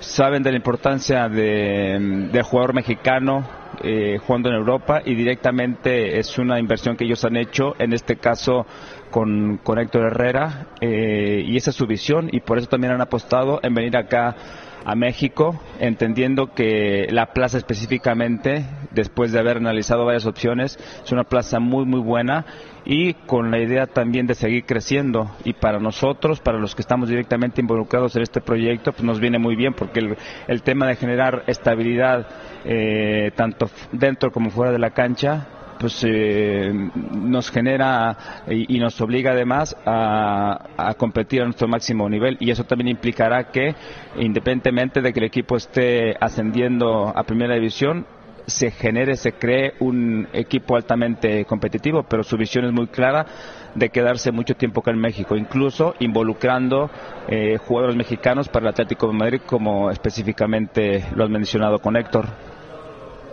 [0.00, 6.36] Saben de la importancia de, del jugador mexicano eh, jugando en Europa y directamente es
[6.38, 8.66] una inversión que ellos han hecho, en este caso
[9.10, 13.00] con, con Héctor Herrera, eh, y esa es su visión y por eso también han
[13.00, 14.36] apostado en venir acá
[14.84, 21.24] a México, entendiendo que la plaza específicamente, después de haber analizado varias opciones, es una
[21.24, 22.44] plaza muy muy buena
[22.84, 25.30] y con la idea también de seguir creciendo.
[25.44, 29.38] Y para nosotros, para los que estamos directamente involucrados en este proyecto, pues nos viene
[29.38, 30.16] muy bien porque el,
[30.48, 32.26] el tema de generar estabilidad
[32.64, 35.46] eh, tanto dentro como fuera de la cancha
[35.80, 36.70] pues eh,
[37.14, 42.64] nos genera y, nos obliga además a, a, competir a nuestro máximo nivel y eso
[42.64, 43.74] también implicará que
[44.16, 48.04] independientemente de que el equipo esté ascendiendo a primera división
[48.50, 53.26] se genere, se cree un equipo altamente competitivo, pero su visión es muy clara
[53.74, 56.90] de quedarse mucho tiempo acá en México, incluso involucrando
[57.28, 62.26] eh, jugadores mexicanos para el Atlético de Madrid, como específicamente lo has mencionado con Héctor.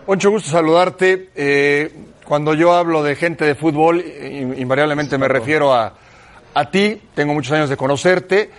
[0.08, 1.32] Mucho gusto saludarte.
[1.36, 1.92] Eh,
[2.24, 4.02] cuando yo hablo de gente de fútbol,
[4.58, 5.94] invariablemente me refiero a,
[6.54, 7.02] a ti.
[7.14, 8.52] Tengo muchos años de conocerte.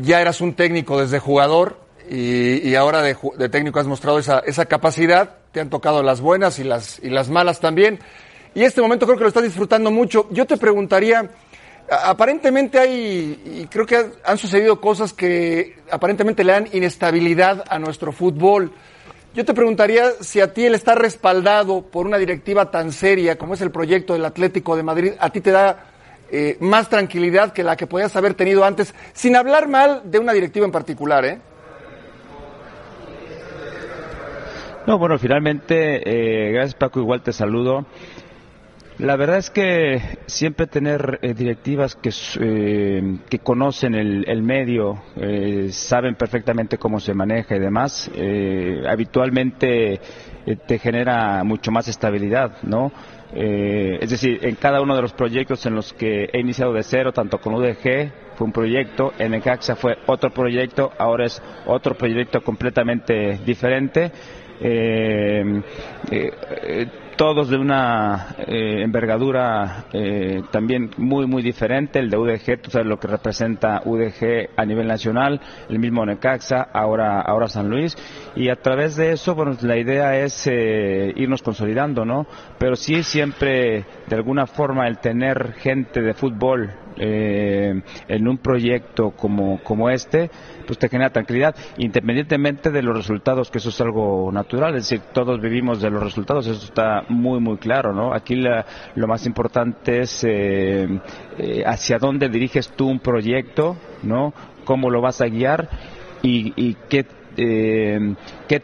[0.00, 4.40] Ya eras un técnico desde jugador y, y ahora de, de, técnico has mostrado esa,
[4.40, 5.36] esa, capacidad.
[5.52, 7.98] Te han tocado las buenas y las, y las malas también.
[8.54, 10.26] Y este momento creo que lo estás disfrutando mucho.
[10.30, 11.30] Yo te preguntaría,
[11.90, 18.12] aparentemente hay, y creo que han sucedido cosas que aparentemente le dan inestabilidad a nuestro
[18.12, 18.72] fútbol.
[19.34, 23.54] Yo te preguntaría si a ti él está respaldado por una directiva tan seria como
[23.54, 25.84] es el proyecto del Atlético de Madrid, a ti te da
[26.30, 30.32] eh, más tranquilidad que la que podías haber tenido antes, sin hablar mal de una
[30.32, 31.38] directiva en particular, ¿eh?
[34.88, 37.84] No, bueno, finalmente, eh, gracias Paco, igual te saludo.
[38.96, 44.98] La verdad es que siempre tener eh, directivas que, eh, que conocen el, el medio,
[45.16, 50.00] eh, saben perfectamente cómo se maneja y demás, eh, habitualmente
[50.66, 52.90] te genera mucho más estabilidad, ¿no?
[53.30, 57.12] Es decir, en cada uno de los proyectos en los que he iniciado de cero,
[57.12, 62.40] tanto con UDG, fue un proyecto, en Necaxa fue otro proyecto, ahora es otro proyecto
[62.40, 64.10] completamente diferente.
[64.60, 65.62] Eh,
[66.10, 66.86] eh,
[67.18, 71.98] todos de una eh, envergadura eh, también muy muy diferente.
[71.98, 75.40] El de UDG tú sabes lo que representa UDG a nivel nacional.
[75.68, 77.96] El mismo Necaxa ahora ahora San Luis.
[78.36, 83.02] Y a través de eso bueno la idea es eh, irnos consolidando no pero sí
[83.02, 89.88] siempre de alguna forma el tener gente de fútbol eh, en un proyecto como, como
[89.90, 90.30] este,
[90.66, 95.06] pues te genera tranquilidad, independientemente de los resultados, que eso es algo natural, es decir,
[95.12, 98.12] todos vivimos de los resultados, eso está muy, muy claro, ¿no?
[98.12, 100.88] Aquí la, lo más importante es eh,
[101.38, 104.32] eh, hacia dónde diriges tú un proyecto, ¿no?
[104.64, 105.68] Cómo lo vas a guiar
[106.22, 107.06] y, y qué
[107.40, 108.14] eh,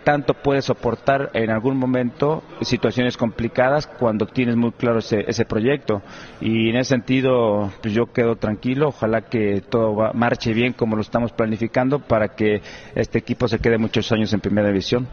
[0.02, 6.02] tanto puedes soportar en algún momento situaciones complicadas cuando tienes muy claro ese, ese proyecto.
[6.40, 10.96] Y en ese sentido, pues yo quedo tranquilo, ojalá que todo va, marche bien como
[10.96, 12.62] lo estamos planificando para que
[12.94, 15.06] este equipo se quede muchos años en primera división.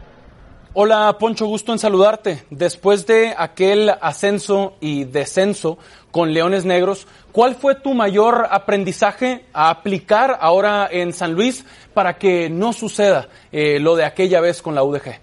[0.74, 2.44] Hola Poncho, gusto en saludarte.
[2.50, 5.78] Después de aquel ascenso y descenso
[6.10, 12.14] con Leones Negros, ¿cuál fue tu mayor aprendizaje a aplicar ahora en San Luis para
[12.16, 15.20] que no suceda eh, lo de aquella vez con la UDG?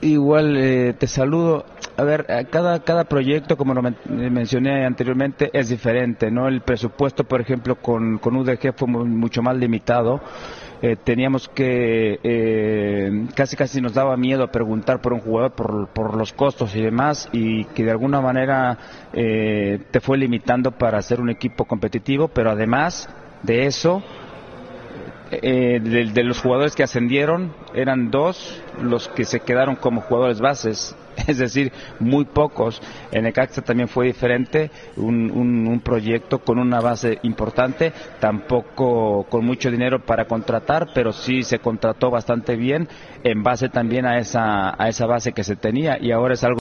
[0.00, 1.66] Igual eh, te saludo.
[1.96, 6.46] A ver, cada, cada proyecto, como lo eh, mencioné anteriormente, es diferente, ¿no?
[6.46, 10.20] El presupuesto, por ejemplo, con, con UDG fue mu- mucho más limitado.
[10.80, 16.16] Eh, teníamos que, eh, casi casi nos daba miedo preguntar por un jugador por, por
[16.16, 18.78] los costos y demás, y que de alguna manera
[19.12, 23.08] eh, te fue limitando para ser un equipo competitivo, pero además
[23.42, 24.04] de eso,
[25.32, 30.40] eh, de, de los jugadores que ascendieron, eran dos los que se quedaron como jugadores
[30.40, 30.94] bases,
[31.26, 32.80] es decir, muy pocos.
[33.10, 39.44] En Necaxa también fue diferente, un, un- un proyecto con una base importante, tampoco con
[39.44, 42.88] mucho dinero para contratar, pero sí se contrató bastante bien
[43.24, 46.58] en base también a esa, a esa base que se tenía y ahora es algo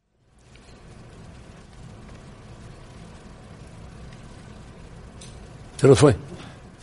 [5.77, 6.15] Se nos fue.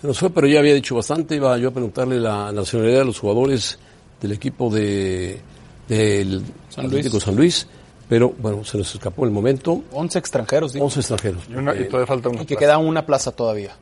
[0.01, 1.35] Se nos fue, pero ya había dicho bastante.
[1.37, 3.79] Iba yo a preguntarle la nacionalidad de los jugadores
[4.21, 5.41] del equipo de
[5.89, 7.25] del San Atlético Luis.
[7.25, 7.67] San Luis.
[8.09, 9.83] Pero bueno, se nos escapó el momento.
[9.93, 10.85] 11 extranjeros, digo.
[10.85, 11.43] 11 extranjeros.
[11.49, 12.61] Y, una- y todavía falta una Y que plaza.
[12.61, 13.75] queda una plaza todavía.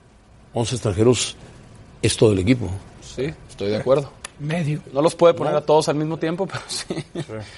[0.55, 1.37] 11 extranjeros
[2.01, 2.69] es todo el equipo.
[3.03, 4.11] Sí, estoy de acuerdo.
[4.39, 4.81] Medio.
[4.93, 6.95] No los puede poner a todos al mismo tiempo, pero sí.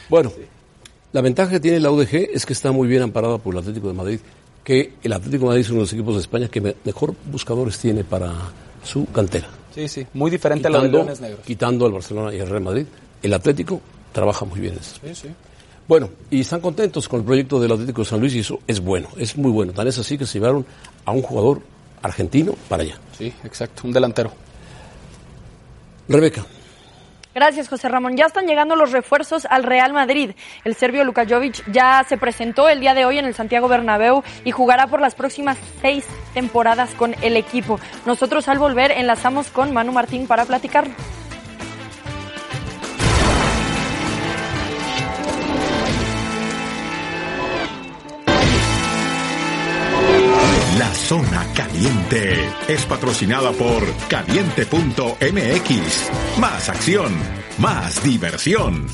[0.08, 0.32] Bueno,
[1.12, 3.88] la ventaja que tiene la UDG es que está muy bien amparada por el Atlético
[3.88, 4.20] de Madrid,
[4.64, 7.14] que el Atlético de Madrid es uno de los equipos de España que me- mejor
[7.30, 8.32] buscadores tiene para
[8.82, 9.48] su cantera.
[9.74, 10.06] Sí, sí.
[10.14, 11.40] Muy diferente a de Quitando, Leones Negros.
[11.44, 12.86] quitando al Barcelona y al Real Madrid,
[13.22, 13.80] el Atlético
[14.14, 14.96] trabaja muy bien eso.
[15.04, 15.28] Sí, sí.
[15.86, 18.80] Bueno, y están contentos con el proyecto del Atlético de San Luis y eso es
[18.80, 19.74] bueno, es muy bueno.
[19.74, 20.64] Tan es así que se llevaron
[21.04, 21.60] a un jugador
[22.00, 22.98] argentino para allá.
[23.18, 23.82] Sí, exacto.
[23.84, 24.32] Un delantero.
[26.08, 26.46] Rebeca,
[27.34, 28.16] Gracias, José Ramón.
[28.16, 30.30] Ya están llegando los refuerzos al Real Madrid.
[30.62, 34.22] El serbio Luka Jovic ya se presentó el día de hoy en el Santiago Bernabéu
[34.44, 37.80] y jugará por las próximas seis temporadas con el equipo.
[38.06, 40.86] Nosotros al volver enlazamos con Manu Martín para platicar.
[50.78, 56.10] La zona caliente es patrocinada por caliente.mx.
[56.40, 57.12] Más acción,
[57.58, 58.86] más diversión.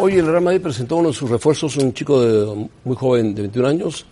[0.00, 3.68] hoy el Real Madrid presentó uno de sus refuerzos, un chico muy joven de 21
[3.68, 4.06] años.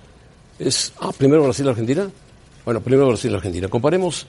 [0.59, 2.09] Es, ah, primero Brasil-Argentina.
[2.65, 3.69] Bueno, primero Brasil-Argentina.
[3.69, 4.27] Comparemos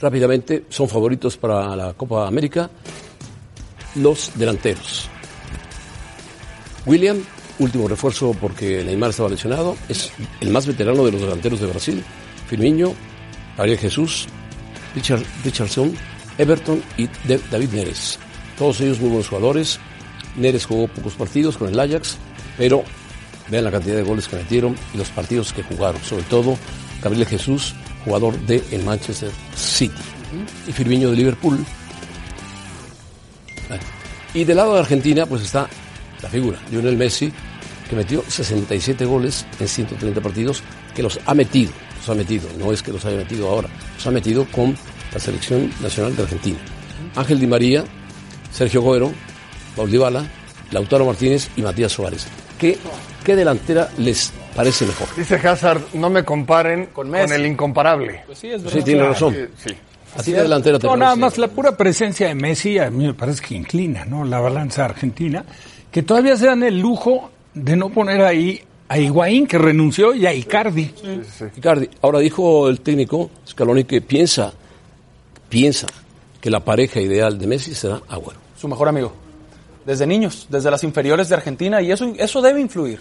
[0.00, 2.70] rápidamente, son favoritos para la Copa América
[3.96, 5.10] los delanteros.
[6.86, 7.18] William,
[7.58, 12.04] último refuerzo porque Neymar estaba lesionado, es el más veterano de los delanteros de Brasil.
[12.48, 12.94] Firmino,
[13.56, 14.28] Gabriel Jesús,
[14.94, 15.92] Richard, Richardson,
[16.38, 17.08] Everton y
[17.50, 18.18] David Neres.
[18.56, 19.80] Todos ellos muy buenos jugadores.
[20.36, 22.16] Neres jugó pocos partidos con el Ajax,
[22.56, 22.84] pero
[23.50, 26.00] vean la cantidad de goles que metieron y los partidos que jugaron.
[26.02, 26.56] Sobre todo,
[27.02, 29.94] Gabriel Jesús, jugador de el Manchester City.
[30.68, 31.64] Y Firmino de Liverpool.
[33.68, 33.82] Bueno,
[34.34, 35.68] Y del lado de Argentina, pues está
[36.26, 37.32] la figura, Lionel Messi,
[37.88, 40.62] que metió 67 goles en 130 partidos,
[40.94, 44.06] que los ha metido, los ha metido, no es que los haya metido ahora, los
[44.06, 44.76] ha metido con
[45.12, 46.58] la selección nacional de Argentina.
[47.14, 47.84] Ángel Di María,
[48.52, 49.12] Sergio Agüero,
[49.76, 50.24] Paul Dybala,
[50.72, 52.26] Lautaro Martínez y Matías Suárez.
[52.58, 52.76] ¿Qué,
[53.24, 55.06] qué delantera les parece mejor?
[55.16, 57.34] Dice Hazard, no me comparen con, Messi.
[57.34, 58.22] el incomparable.
[58.26, 59.34] Pues sí, es Sí, tiene razón.
[59.64, 59.70] Sí.
[60.18, 61.04] ¿A ti qué delantera te No, parece?
[61.04, 64.24] nada más la pura presencia de Messi a mí me parece que inclina, ¿no?
[64.24, 65.44] La balanza argentina,
[65.96, 70.26] que todavía se dan el lujo de no poner ahí a Higuaín, que renunció, y
[70.26, 70.92] a Icardi.
[71.56, 74.52] Icardi, ahora dijo el técnico Scaloni que piensa,
[75.48, 75.86] piensa
[76.38, 78.38] que la pareja ideal de Messi será Agüero.
[78.58, 79.10] Su mejor amigo.
[79.86, 83.00] Desde niños, desde las inferiores de Argentina, y eso, eso debe influir.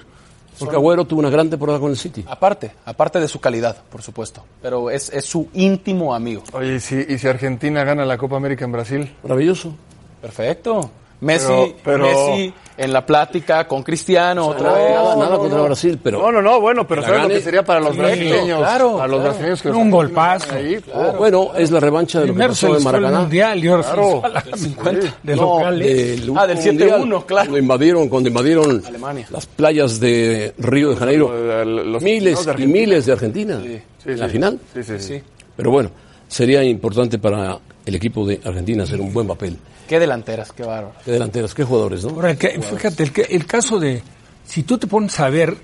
[0.57, 2.23] Porque Agüero tuvo una gran temporada con el City.
[2.25, 4.41] Aparte, aparte de su calidad, por supuesto.
[4.61, 6.43] Pero es, es su íntimo amigo.
[6.53, 9.11] Oye, ¿y si, ¿y si Argentina gana la Copa América en Brasil?
[9.21, 9.75] Maravilloso.
[10.21, 10.91] Perfecto.
[11.21, 14.93] Messi, Pero- pero- Messi en la plática con Cristiano otra Nada, vez.
[14.93, 17.79] nada, nada contra Brasil, pero No, no, no, bueno, pero ¿sabes lo que sería para
[17.79, 18.59] los Sí, brasileños?
[18.59, 19.23] claro, para los claro.
[19.23, 20.53] brasileños que Un golpazo.
[20.55, 20.77] ahí,
[21.17, 23.19] bueno, es la revancha de lo que pasó en fue el Maracaná.
[23.21, 24.21] mundial y ahora Claro.
[24.25, 25.87] a la 50 de No, locales.
[25.87, 27.45] del Ah, del último 7-1, mundial, claro.
[27.45, 29.27] Cuando invadieron, cuando invadieron Alemania.
[29.31, 31.63] las playas de Río de Janeiro.
[31.65, 33.59] Los miles de y miles de Argentina.
[33.63, 33.79] Sí,
[34.11, 34.31] en la sí.
[34.33, 34.59] final.
[34.73, 35.07] Sí, sí, sí.
[35.15, 35.23] Sí.
[35.55, 35.91] Pero bueno,
[36.27, 39.57] sería importante para el equipo de Argentina hacer un buen papel.
[39.87, 40.93] Qué delanteras, qué bárbaro.
[41.05, 42.11] Qué delanteros, qué jugadores, ¿no?
[42.11, 44.01] Ahora, que- fíjate, el, que- el caso de,
[44.45, 45.55] si tú te pones a ver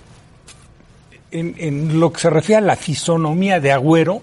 [1.32, 4.22] en, en lo que se refiere a la fisonomía de Agüero,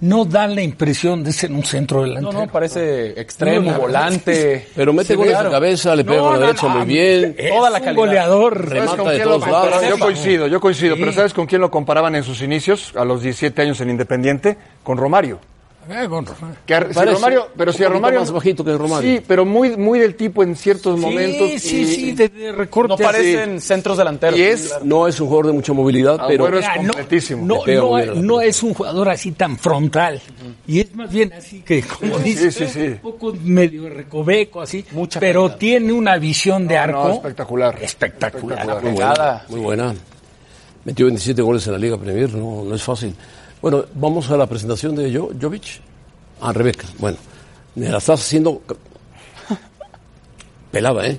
[0.00, 2.32] no da la impresión de ser un centro No, delantero.
[2.46, 4.68] no, parece extremo, No, la- volante.
[4.74, 5.48] Pero mete Sí, goles claro.
[5.48, 7.34] de cabeza, le pega No, con la no, derecha no, muy bien.
[7.38, 7.94] es Toda la un calidad.
[8.02, 8.54] goleador.
[8.56, 9.84] ¿Sabes Remata con de quién todos lados.
[9.88, 11.00] Yo coincido, yo coincido, Sí.
[11.00, 14.58] pero ¿sabes con quién lo comparaban en sus inicios, a los 17 años en Independiente?
[14.82, 15.38] Con Romario.
[15.88, 16.24] Eh, con-
[16.66, 19.16] Que a- si Parece Romario, pero si a Romario más bajito que Romario.
[19.18, 21.48] Sí, pero muy muy del tipo en ciertos momentos.
[21.50, 22.88] Sí, sí, y- sí, de, de recorte.
[22.88, 24.38] No parecen centros delanteros.
[24.38, 27.46] Y es No es un jugador de mucha movilidad, pero Agüero es no- completísimo.
[27.46, 30.20] No, es un jugador así tan frontal.
[30.66, 32.80] Y es más bien así que, como Sí, dices, sí, sí.
[32.80, 34.84] un poco medio recoveco, así.
[34.92, 35.58] Mucha pero calidad.
[35.58, 37.78] tiene una visión de No, arco no, espectacular.
[37.82, 38.58] espectacular.
[38.58, 38.82] Espectacular.
[38.82, 39.94] muy buena, muy buena.
[40.84, 43.14] Metió 27 goles en la Liga Premier, no, no es fácil.
[43.68, 45.80] Bueno, vamos a la presentación de Jo- Jovic.
[46.40, 46.86] Ah, Rebeca.
[46.98, 47.18] Bueno,
[47.74, 48.62] me la estás haciendo
[50.70, 51.18] pelada, ¿eh?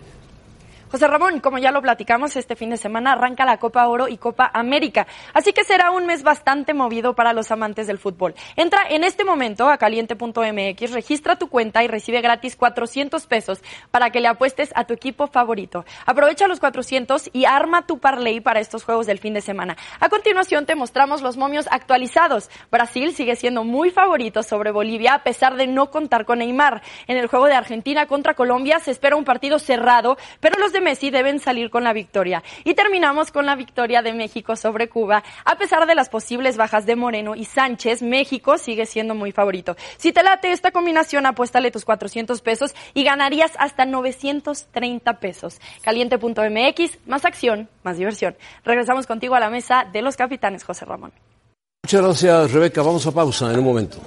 [0.90, 4.18] José Ramón, como ya lo platicamos, este fin de semana arranca la Copa Oro y
[4.18, 8.36] Copa América, así que será un mes bastante movido para los amantes del fútbol.
[8.56, 13.62] Entra en este momento a caliente.mx, registra tu cuenta y recibe gratis 400 pesos
[13.92, 15.84] para que le apuestes a tu equipo favorito.
[16.06, 19.76] Aprovecha los 400 y arma tu parlay para estos juegos del fin de semana.
[20.00, 22.50] A continuación te mostramos los momios actualizados.
[22.72, 26.82] Brasil sigue siendo muy favorito sobre Bolivia a pesar de no contar con Neymar.
[27.08, 31.10] En el juego de Argentina contra Colombia se espera un partido cerrado, pero los Messi
[31.10, 32.44] deben salir con la victoria.
[32.64, 35.24] Y terminamos con la victoria de México sobre Cuba.
[35.46, 39.76] A pesar de las posibles bajas de Moreno y Sánchez, México sigue siendo muy favorito.
[39.98, 45.60] Si te late esta combinación, apuéstale tus 400 pesos y ganarías hasta 930 pesos.
[45.82, 48.36] Caliente.mx, más acción, más diversión.
[48.64, 51.12] Regresamos contigo a la mesa de los capitanes, José Ramón.
[51.84, 52.82] Muchas gracias, Rebeca.
[52.82, 53.98] Vamos a pausa en un momento.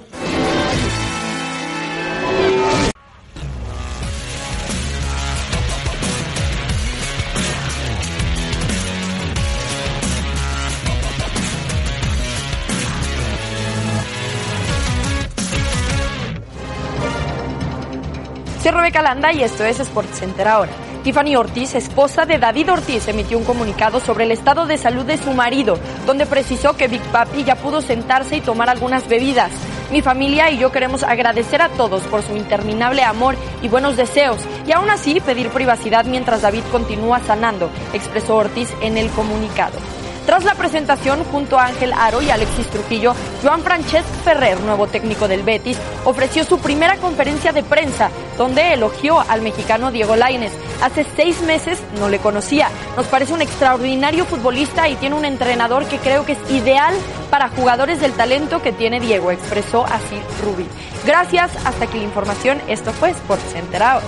[18.81, 20.71] Rebeca y esto es Sports Center ahora.
[21.03, 25.19] Tiffany Ortiz, esposa de David Ortiz, emitió un comunicado sobre el estado de salud de
[25.19, 25.77] su marido,
[26.07, 29.51] donde precisó que Big Papi ya pudo sentarse y tomar algunas bebidas.
[29.91, 34.39] Mi familia y yo queremos agradecer a todos por su interminable amor y buenos deseos,
[34.65, 39.77] y aún así pedir privacidad mientras David continúa sanando, expresó Ortiz en el comunicado.
[40.25, 43.13] Tras la presentación, junto a Ángel Aro y Alexis Trujillo,
[43.43, 49.19] Joan Francesc Ferrer, nuevo técnico del Betis, ofreció su primera conferencia de prensa, donde elogió
[49.19, 50.53] al mexicano Diego Lainez.
[50.81, 52.69] Hace seis meses no le conocía.
[52.95, 56.93] Nos parece un extraordinario futbolista y tiene un entrenador que creo que es ideal
[57.29, 60.67] para jugadores del talento que tiene Diego, expresó así Rubí.
[61.05, 62.61] Gracias, hasta aquí la información.
[62.67, 64.05] Esto fue Sports Center ahora.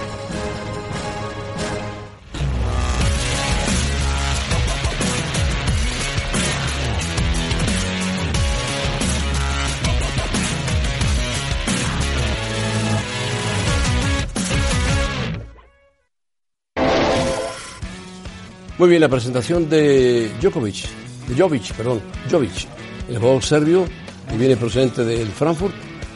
[18.79, 20.85] Muy bien, la presentación de Djokovic,
[21.27, 22.67] de Jovic, perdón, Jovic,
[23.07, 23.85] el jugador serbio
[24.27, 25.75] que viene procedente del Frankfurt,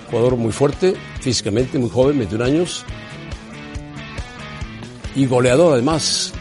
[0.10, 2.84] jugador muy fuerte, físicamente muy joven, 21 años,
[5.16, 6.34] y goleador además.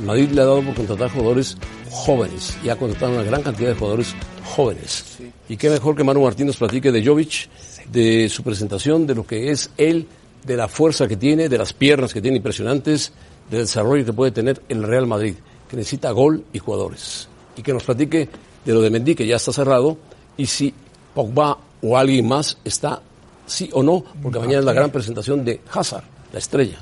[0.00, 1.56] Madrid le ha dado por contratar jugadores
[1.88, 4.14] jóvenes y ha contratado una gran cantidad de jugadores
[4.44, 5.18] jóvenes.
[5.48, 7.48] Y qué mejor que Manu Martín nos platique de Jovic,
[7.92, 10.08] de su presentación, de lo que es él,
[10.44, 13.12] de la fuerza que tiene, de las piernas que tiene impresionantes,
[13.50, 15.34] del desarrollo que puede tener el Real Madrid,
[15.70, 17.28] que necesita gol y jugadores.
[17.56, 18.28] Y que nos platique
[18.64, 19.96] de lo de Mendy, que ya está cerrado,
[20.36, 20.74] y si
[21.14, 23.00] Pogba o alguien más está,
[23.46, 26.78] sí o no, porque mañana es la gran presentación de Hazard, la estrella.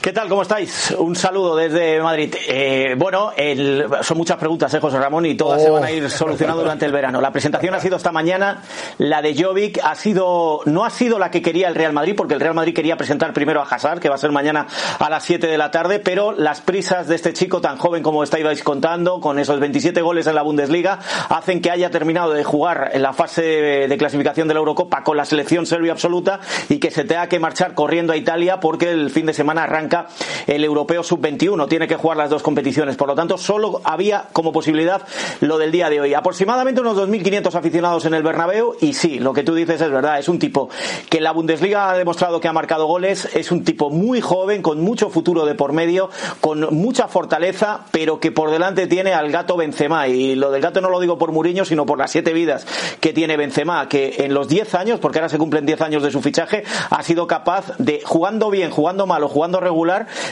[0.00, 0.30] ¿Qué tal?
[0.30, 0.92] ¿Cómo estáis?
[0.98, 2.34] Un saludo desde Madrid.
[2.48, 5.26] Eh, bueno, el- son muchas preguntas, ¿eh, José Ramón?
[5.26, 7.20] Y todas se van a ir solucionando durante el verano.
[7.20, 8.62] La presentación ha sido esta mañana.
[8.96, 12.32] La de Jovic ha sido, no ha sido la que quería el Real Madrid, porque
[12.32, 14.66] el Real Madrid quería presentar primero a Hazard, que va a ser mañana
[14.98, 18.24] a las 7 de la tarde, pero las prisas de este chico tan joven como
[18.24, 20.98] estáis contando, con esos 27 goles en la Bundesliga,
[21.28, 25.04] hacen que haya terminado de jugar en la fase de, de clasificación de la Eurocopa
[25.04, 26.40] con la selección serbia absoluta
[26.70, 29.89] y que se tenga que marchar corriendo a Italia porque el fin de semana arranca
[30.46, 31.68] el europeo sub-21.
[31.68, 32.96] Tiene que jugar las dos competiciones.
[32.96, 35.02] Por lo tanto, solo había como posibilidad
[35.40, 36.14] lo del día de hoy.
[36.14, 38.76] Aproximadamente unos 2.500 aficionados en el Bernabéu.
[38.80, 40.18] Y sí, lo que tú dices es verdad.
[40.18, 40.68] Es un tipo
[41.08, 43.28] que en la Bundesliga ha demostrado que ha marcado goles.
[43.34, 46.10] Es un tipo muy joven, con mucho futuro de por medio,
[46.40, 50.08] con mucha fortaleza, pero que por delante tiene al gato Benzema.
[50.08, 52.66] Y lo del gato no lo digo por Muriño, sino por las siete vidas
[53.00, 56.10] que tiene Benzema, que en los 10 años, porque ahora se cumplen 10 años de
[56.10, 59.79] su fichaje, ha sido capaz de, jugando bien, jugando mal o jugando regular,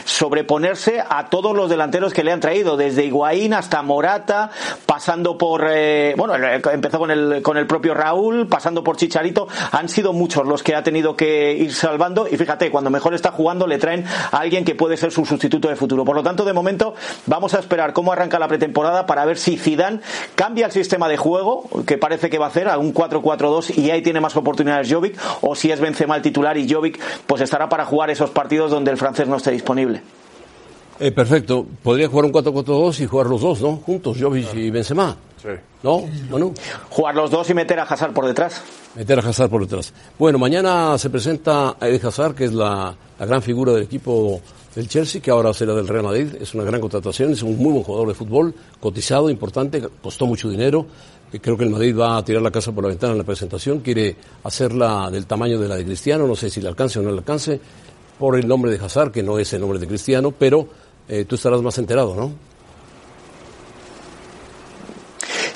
[0.05, 4.51] sobreponerse a todos los delanteros que le han traído, desde Higuaín hasta Morata,
[4.85, 9.89] pasando por, eh, bueno, empezó con el, con el propio Raúl, pasando por Chicharito, han
[9.89, 13.67] sido muchos los que ha tenido que ir salvando y fíjate, cuando mejor está jugando
[13.67, 16.05] le traen a alguien que puede ser su sustituto de futuro.
[16.05, 16.95] Por lo tanto, de momento
[17.25, 20.01] vamos a esperar cómo arranca la pretemporada para ver si Zidane
[20.35, 23.91] cambia el sistema de juego, que parece que va a hacer a un 4-4-2 y
[23.91, 27.69] ahí tiene más oportunidades Jovic, o si es Benzema el titular y Jovic pues estará
[27.69, 30.01] para jugar esos partidos donde el francés no esté disponible.
[30.99, 31.65] Eh, perfecto.
[31.81, 33.77] Podría jugar un 4-4-2 y jugar los dos, ¿no?
[33.77, 35.15] Juntos, Jovic y Benzema.
[35.41, 35.49] Sí.
[35.81, 36.03] ¿No?
[36.29, 36.53] Bueno.
[36.89, 38.61] Jugar los dos y meter a Hazard por detrás.
[38.95, 39.93] Meter a Hazard por detrás.
[40.17, 44.41] Bueno, mañana se presenta a Eden Hazard, que es la, la gran figura del equipo
[44.75, 46.35] del Chelsea, que ahora será del Real Madrid.
[46.39, 50.49] Es una gran contratación, es un muy buen jugador de fútbol, cotizado, importante, costó mucho
[50.49, 50.85] dinero.
[51.41, 53.79] Creo que el Madrid va a tirar la casa por la ventana en la presentación,
[53.81, 57.11] quiere hacerla del tamaño de la de Cristiano, no sé si le alcance o no
[57.11, 57.59] le alcance,
[58.19, 60.67] por el nombre de Hazard, que no es el nombre de Cristiano, pero
[61.07, 62.48] eh, tú estarás más enterado, ¿no?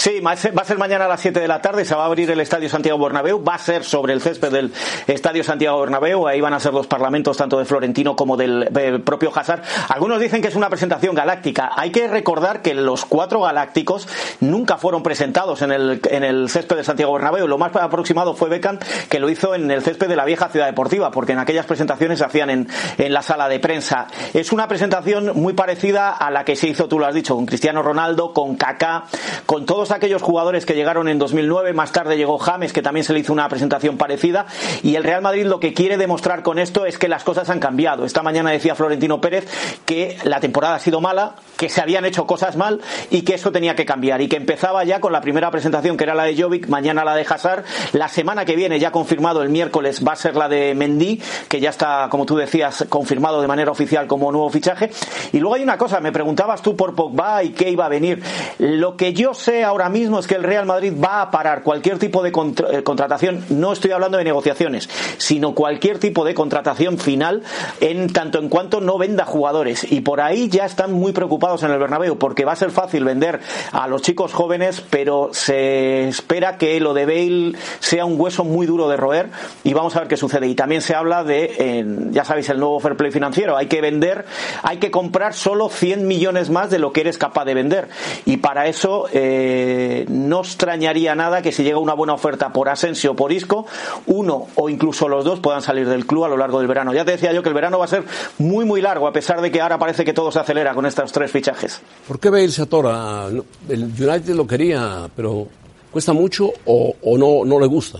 [0.03, 2.29] Sí, va a ser mañana a las 7 de la tarde, se va a abrir
[2.29, 4.73] el Estadio Santiago Bernabéu, va a ser sobre el césped del
[5.07, 9.31] Estadio Santiago Bernabéu, ahí van a ser los parlamentos tanto de Florentino como del, propio
[9.33, 9.63] Hazard.
[9.87, 11.71] Algunos dicen que es una presentación galáctica.
[11.77, 14.09] Hay que recordar que los cuatro galácticos
[14.41, 17.47] nunca fueron presentados en el, en el césped de Santiago Bernabéu.
[17.47, 20.65] Lo más aproximado fue Beckham, que lo hizo en el césped de la vieja ciudad
[20.65, 24.07] deportiva, porque en aquellas presentaciones se hacían en, en la sala de prensa.
[24.33, 27.45] Es una presentación muy parecida a la que se hizo, tú lo has dicho, con
[27.45, 29.05] Cristiano Ronaldo, con Kaká,
[29.45, 33.13] con todos aquellos jugadores que llegaron en 2009, más tarde llegó James, que también se
[33.13, 34.45] le hizo una presentación parecida,
[34.81, 37.59] y el Real Madrid lo que quiere demostrar con esto es que las cosas han
[37.59, 38.05] cambiado.
[38.05, 39.47] Esta mañana decía Florentino Pérez
[39.85, 43.51] que la temporada ha sido mala, que se habían hecho cosas mal y que eso
[43.51, 46.41] tenía que cambiar, y que empezaba ya con la primera presentación que era la de
[46.41, 47.63] Jovic, mañana la de Hazard,
[47.93, 51.59] la semana que viene ya confirmado el miércoles va a ser la de Mendy, que
[51.59, 54.91] ya está, como tú decías, confirmado de manera oficial como nuevo fichaje.
[55.31, 58.23] Y luego hay una cosa, me preguntabas tú por Pogba y qué iba a venir.
[58.59, 61.99] Lo que yo sé ahora mismo es que el Real Madrid va a parar cualquier
[61.99, 67.43] tipo de eh, contratación, no estoy hablando de negociaciones, sino cualquier tipo de contratación final
[67.81, 69.91] en tanto en cuanto no venda jugadores.
[69.91, 73.03] Y por ahí ya están muy preocupados en el Bernabéu, porque va a ser fácil
[73.03, 73.39] vender
[73.71, 78.65] a los chicos jóvenes, pero se espera que lo de Bale sea un hueso muy
[78.65, 79.29] duro de roer
[79.63, 80.47] y vamos a ver qué sucede.
[80.47, 83.57] Y también se habla de, ya sabéis, el nuevo fair play financiero.
[83.57, 84.25] Hay que vender,
[84.61, 87.89] hay que comprar solo 100 millones más de lo que eres capaz de vender.
[88.25, 89.72] Y para eso eh,
[90.09, 93.65] no extrañaría nada que si llega una buena oferta por Asensio o por Isco,
[94.07, 96.93] uno o incluso los dos puedan salir del club a lo largo del verano.
[96.93, 98.03] Ya te decía yo que el verano va a ser
[98.37, 101.11] muy muy largo, a pesar de que ahora parece que todo se acelera con estos
[101.11, 101.81] tres fichajes.
[102.07, 103.27] ¿Por qué Bale se atora?
[103.27, 105.47] El United lo quería, pero
[105.91, 107.99] ¿cuesta mucho o, o no, no le gusta?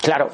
[0.00, 0.30] Claro,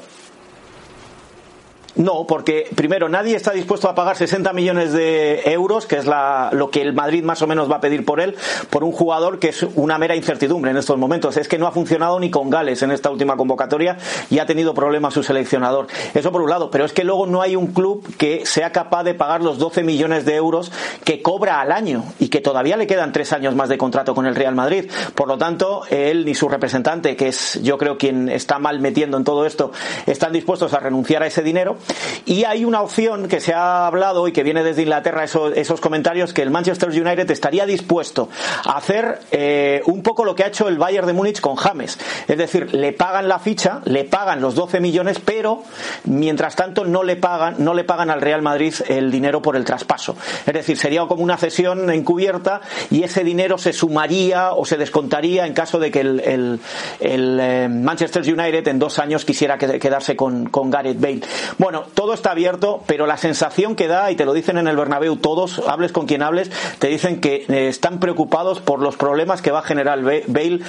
[1.95, 6.49] no, porque primero nadie está dispuesto a pagar 60 millones de euros, que es la,
[6.51, 8.35] lo que el Madrid más o menos va a pedir por él,
[8.71, 11.37] por un jugador que es una mera incertidumbre en estos momentos.
[11.37, 13.97] Es que no ha funcionado ni con Gales en esta última convocatoria
[14.31, 15.85] y ha tenido problemas su seleccionador.
[16.15, 19.03] Eso por un lado, pero es que luego no hay un club que sea capaz
[19.03, 20.71] de pagar los 12 millones de euros
[21.03, 24.25] que cobra al año y que todavía le quedan tres años más de contrato con
[24.25, 24.89] el Real Madrid.
[25.13, 29.17] Por lo tanto, él ni su representante, que es yo creo quien está mal metiendo
[29.17, 29.71] en todo esto,
[30.07, 31.77] están dispuestos a renunciar a ese dinero
[32.25, 36.33] y hay una opción que se ha hablado y que viene desde Inglaterra, esos, comentarios,
[36.33, 38.29] que el Manchester United estaría dispuesto
[38.65, 41.97] a hacer eh, un poco lo que ha hecho el Bayern de Múnich con James.
[42.27, 45.63] Es decir, le pagan la ficha, le pagan los 12 millones, pero
[46.05, 49.65] mientras tanto no le pagan, no le pagan al Real Madrid el dinero por el
[49.65, 50.15] traspaso.
[50.45, 55.45] Es decir, sería como una cesión encubierta y ese dinero se sumaría o se descontaría
[55.45, 56.59] en caso de que el,
[56.99, 61.21] eh, Manchester United en dos años quisiera quedarse con, con Gareth Bale.
[61.57, 64.77] Bueno, todo está abierto, pero la sensación que da, y te lo dicen en el
[64.77, 69.41] Bernabéu todos, hables con quien hables, te dicen que eh, están preocupados por los problemas
[69.41, 70.59] que va a generar Bale,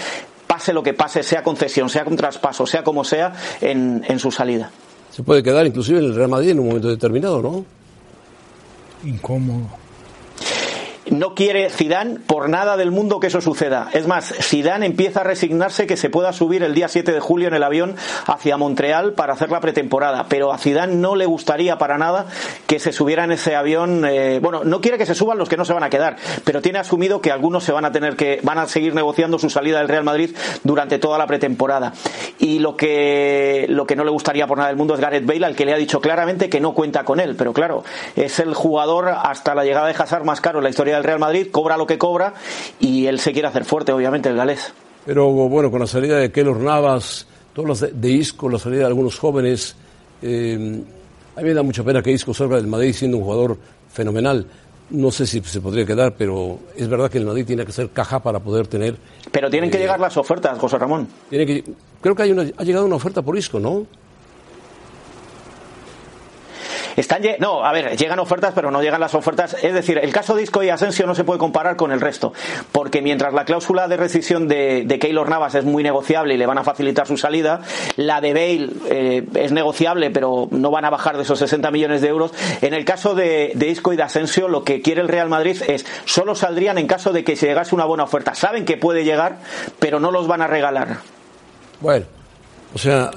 [0.46, 4.30] pase lo que pase, sea concesión, sea con traspaso, sea como sea, en, en su
[4.30, 4.70] salida.
[5.11, 7.64] Se puede quedar inclusive en el Real Madrid en un momento determinado, ¿no?
[9.05, 9.84] Incómodo
[11.14, 13.88] no quiere Zidane por nada del mundo que eso suceda.
[13.92, 17.48] Es más, Zidane empieza a resignarse que se pueda subir el día 7 de julio
[17.48, 17.96] en el avión
[18.26, 22.26] hacia Montreal para hacer la pretemporada, pero a Zidane no le gustaría para nada
[22.66, 24.04] que se subiera en ese avión.
[24.04, 26.60] Eh, bueno, no quiere que se suban los que no se van a quedar, pero
[26.60, 29.78] tiene asumido que algunos se van a tener que van a seguir negociando su salida
[29.78, 30.34] del Real Madrid
[30.64, 31.92] durante toda la pretemporada.
[32.38, 35.46] Y lo que lo que no le gustaría por nada del mundo es Gareth Bale,
[35.46, 37.84] al que le ha dicho claramente que no cuenta con él, pero claro,
[38.16, 41.18] es el jugador hasta la llegada de Hazard más caro en la historia del Real
[41.18, 42.34] Madrid, cobra lo que cobra
[42.80, 44.72] y él se quiere hacer fuerte, obviamente, el galés.
[45.07, 48.86] Pero bueno, con la salida de Keylor Navas, todos los de, Isco, la salida de
[48.86, 49.76] algunos jóvenes,
[50.22, 50.82] eh,
[51.36, 53.59] A mí me da mucha pena que Isco salga del Madrid siendo un jugador
[53.92, 54.46] fenomenal.
[54.90, 57.90] No sé si se podría quedar, pero es verdad que el Madrid tiene que ser
[57.90, 58.96] caja para poder tener.
[59.32, 61.09] Pero tienen que eh, llegar las ofertas, José Ramón.
[61.30, 61.64] Tiene que,
[62.00, 63.86] creo que hay una, ha llegado una oferta por Isco, ¿no?
[66.97, 69.57] Están, no, a ver, llegan ofertas, pero no llegan las ofertas.
[69.62, 72.32] Es decir, el caso de Isco y Asensio no se puede comparar con el resto,
[72.72, 76.47] porque mientras la cláusula de rescisión de, de Keylor Navas es muy negociable y le
[76.47, 77.61] van a facilitar su salida,
[77.97, 82.01] la de Bale eh, es negociable, pero no van a bajar de esos 60 millones
[82.01, 82.32] de euros.
[82.61, 85.61] En el caso de, de Isco y de Asensio, lo que quiere el Real Madrid
[85.66, 88.34] es solo saldrían en caso de que se llegase una buena oferta.
[88.34, 89.38] Saben que puede llegar,
[89.78, 90.99] pero no los van a regalar.
[91.80, 92.07] Bueno,
[92.74, 93.11] o sea,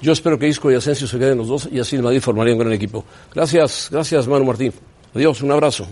[0.00, 2.54] yo espero que Isco y Asensio se queden los dos y así el Madrid formaría
[2.54, 3.04] un gran equipo.
[3.34, 4.72] Gracias, gracias Manu Martín.
[5.14, 5.86] Adiós, un abrazo.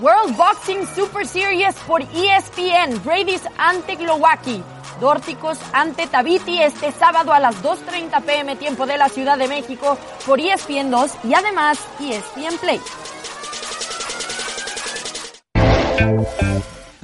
[0.00, 3.02] World Boxing Super Series por E ESPN.
[3.04, 4.62] Brady's ante Glowacki.
[5.00, 9.96] Dórticos ante Tabiti este sábado a las 2.30 pm tiempo de la Ciudad de México
[10.26, 12.80] por ESPN 2 y además ESPN Play.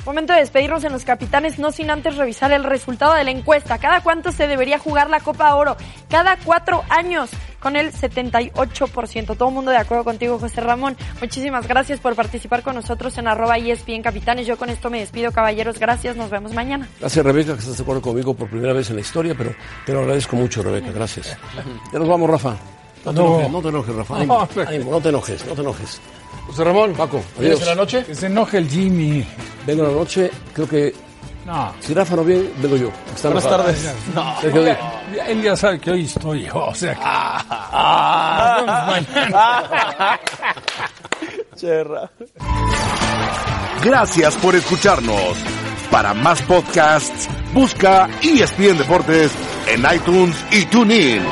[0.07, 3.79] Momento de despedirnos en los capitanes, no sin antes revisar el resultado de la encuesta.
[3.79, 5.77] ¿Cada cuánto se debería jugar la Copa Oro?
[6.11, 9.37] Cada cuatro años, con el 78%.
[9.37, 10.97] Todo el mundo de acuerdo contigo, José Ramón.
[11.21, 14.47] Muchísimas gracias por participar con nosotros en arroba ESPN Capitanes.
[14.47, 15.79] Yo con esto me despido, caballeros.
[15.79, 16.87] Gracias, nos vemos mañana.
[17.01, 19.55] Gracias Rebeca, que estás de acuerdo conmigo por primera vez en la historia, pero
[19.87, 21.37] te lo agradezco mucho, Rebeca, gracias.
[21.93, 22.57] Ya nos vamos, Rafa.
[23.07, 23.27] No te No.
[23.41, 24.15] enojes, no te enojes, Rafa.
[24.69, 26.01] Ánimo, no te enojes, no te enojes.
[26.47, 27.63] José Ramón, Paco, ¿vienes adiós.
[27.63, 28.05] en la noche?
[28.05, 29.25] Que se enoje el Jimmy.
[29.67, 30.95] Vengo en la noche, creo que
[31.47, 31.73] No.
[31.81, 32.91] si Rafa no viene, vengo yo.
[33.15, 33.95] Está Buenas tardes.
[34.15, 34.79] No, Díaz.
[35.15, 37.01] ya- él ya sabe que hoy estoy yo, o sea que...
[37.03, 40.21] Ah, nos vemos mañana.
[43.83, 45.37] Gracias por escucharnos.
[45.91, 49.31] Para más podcasts, busca ESPN Deportes
[49.69, 51.23] en iTunes y TuneIn.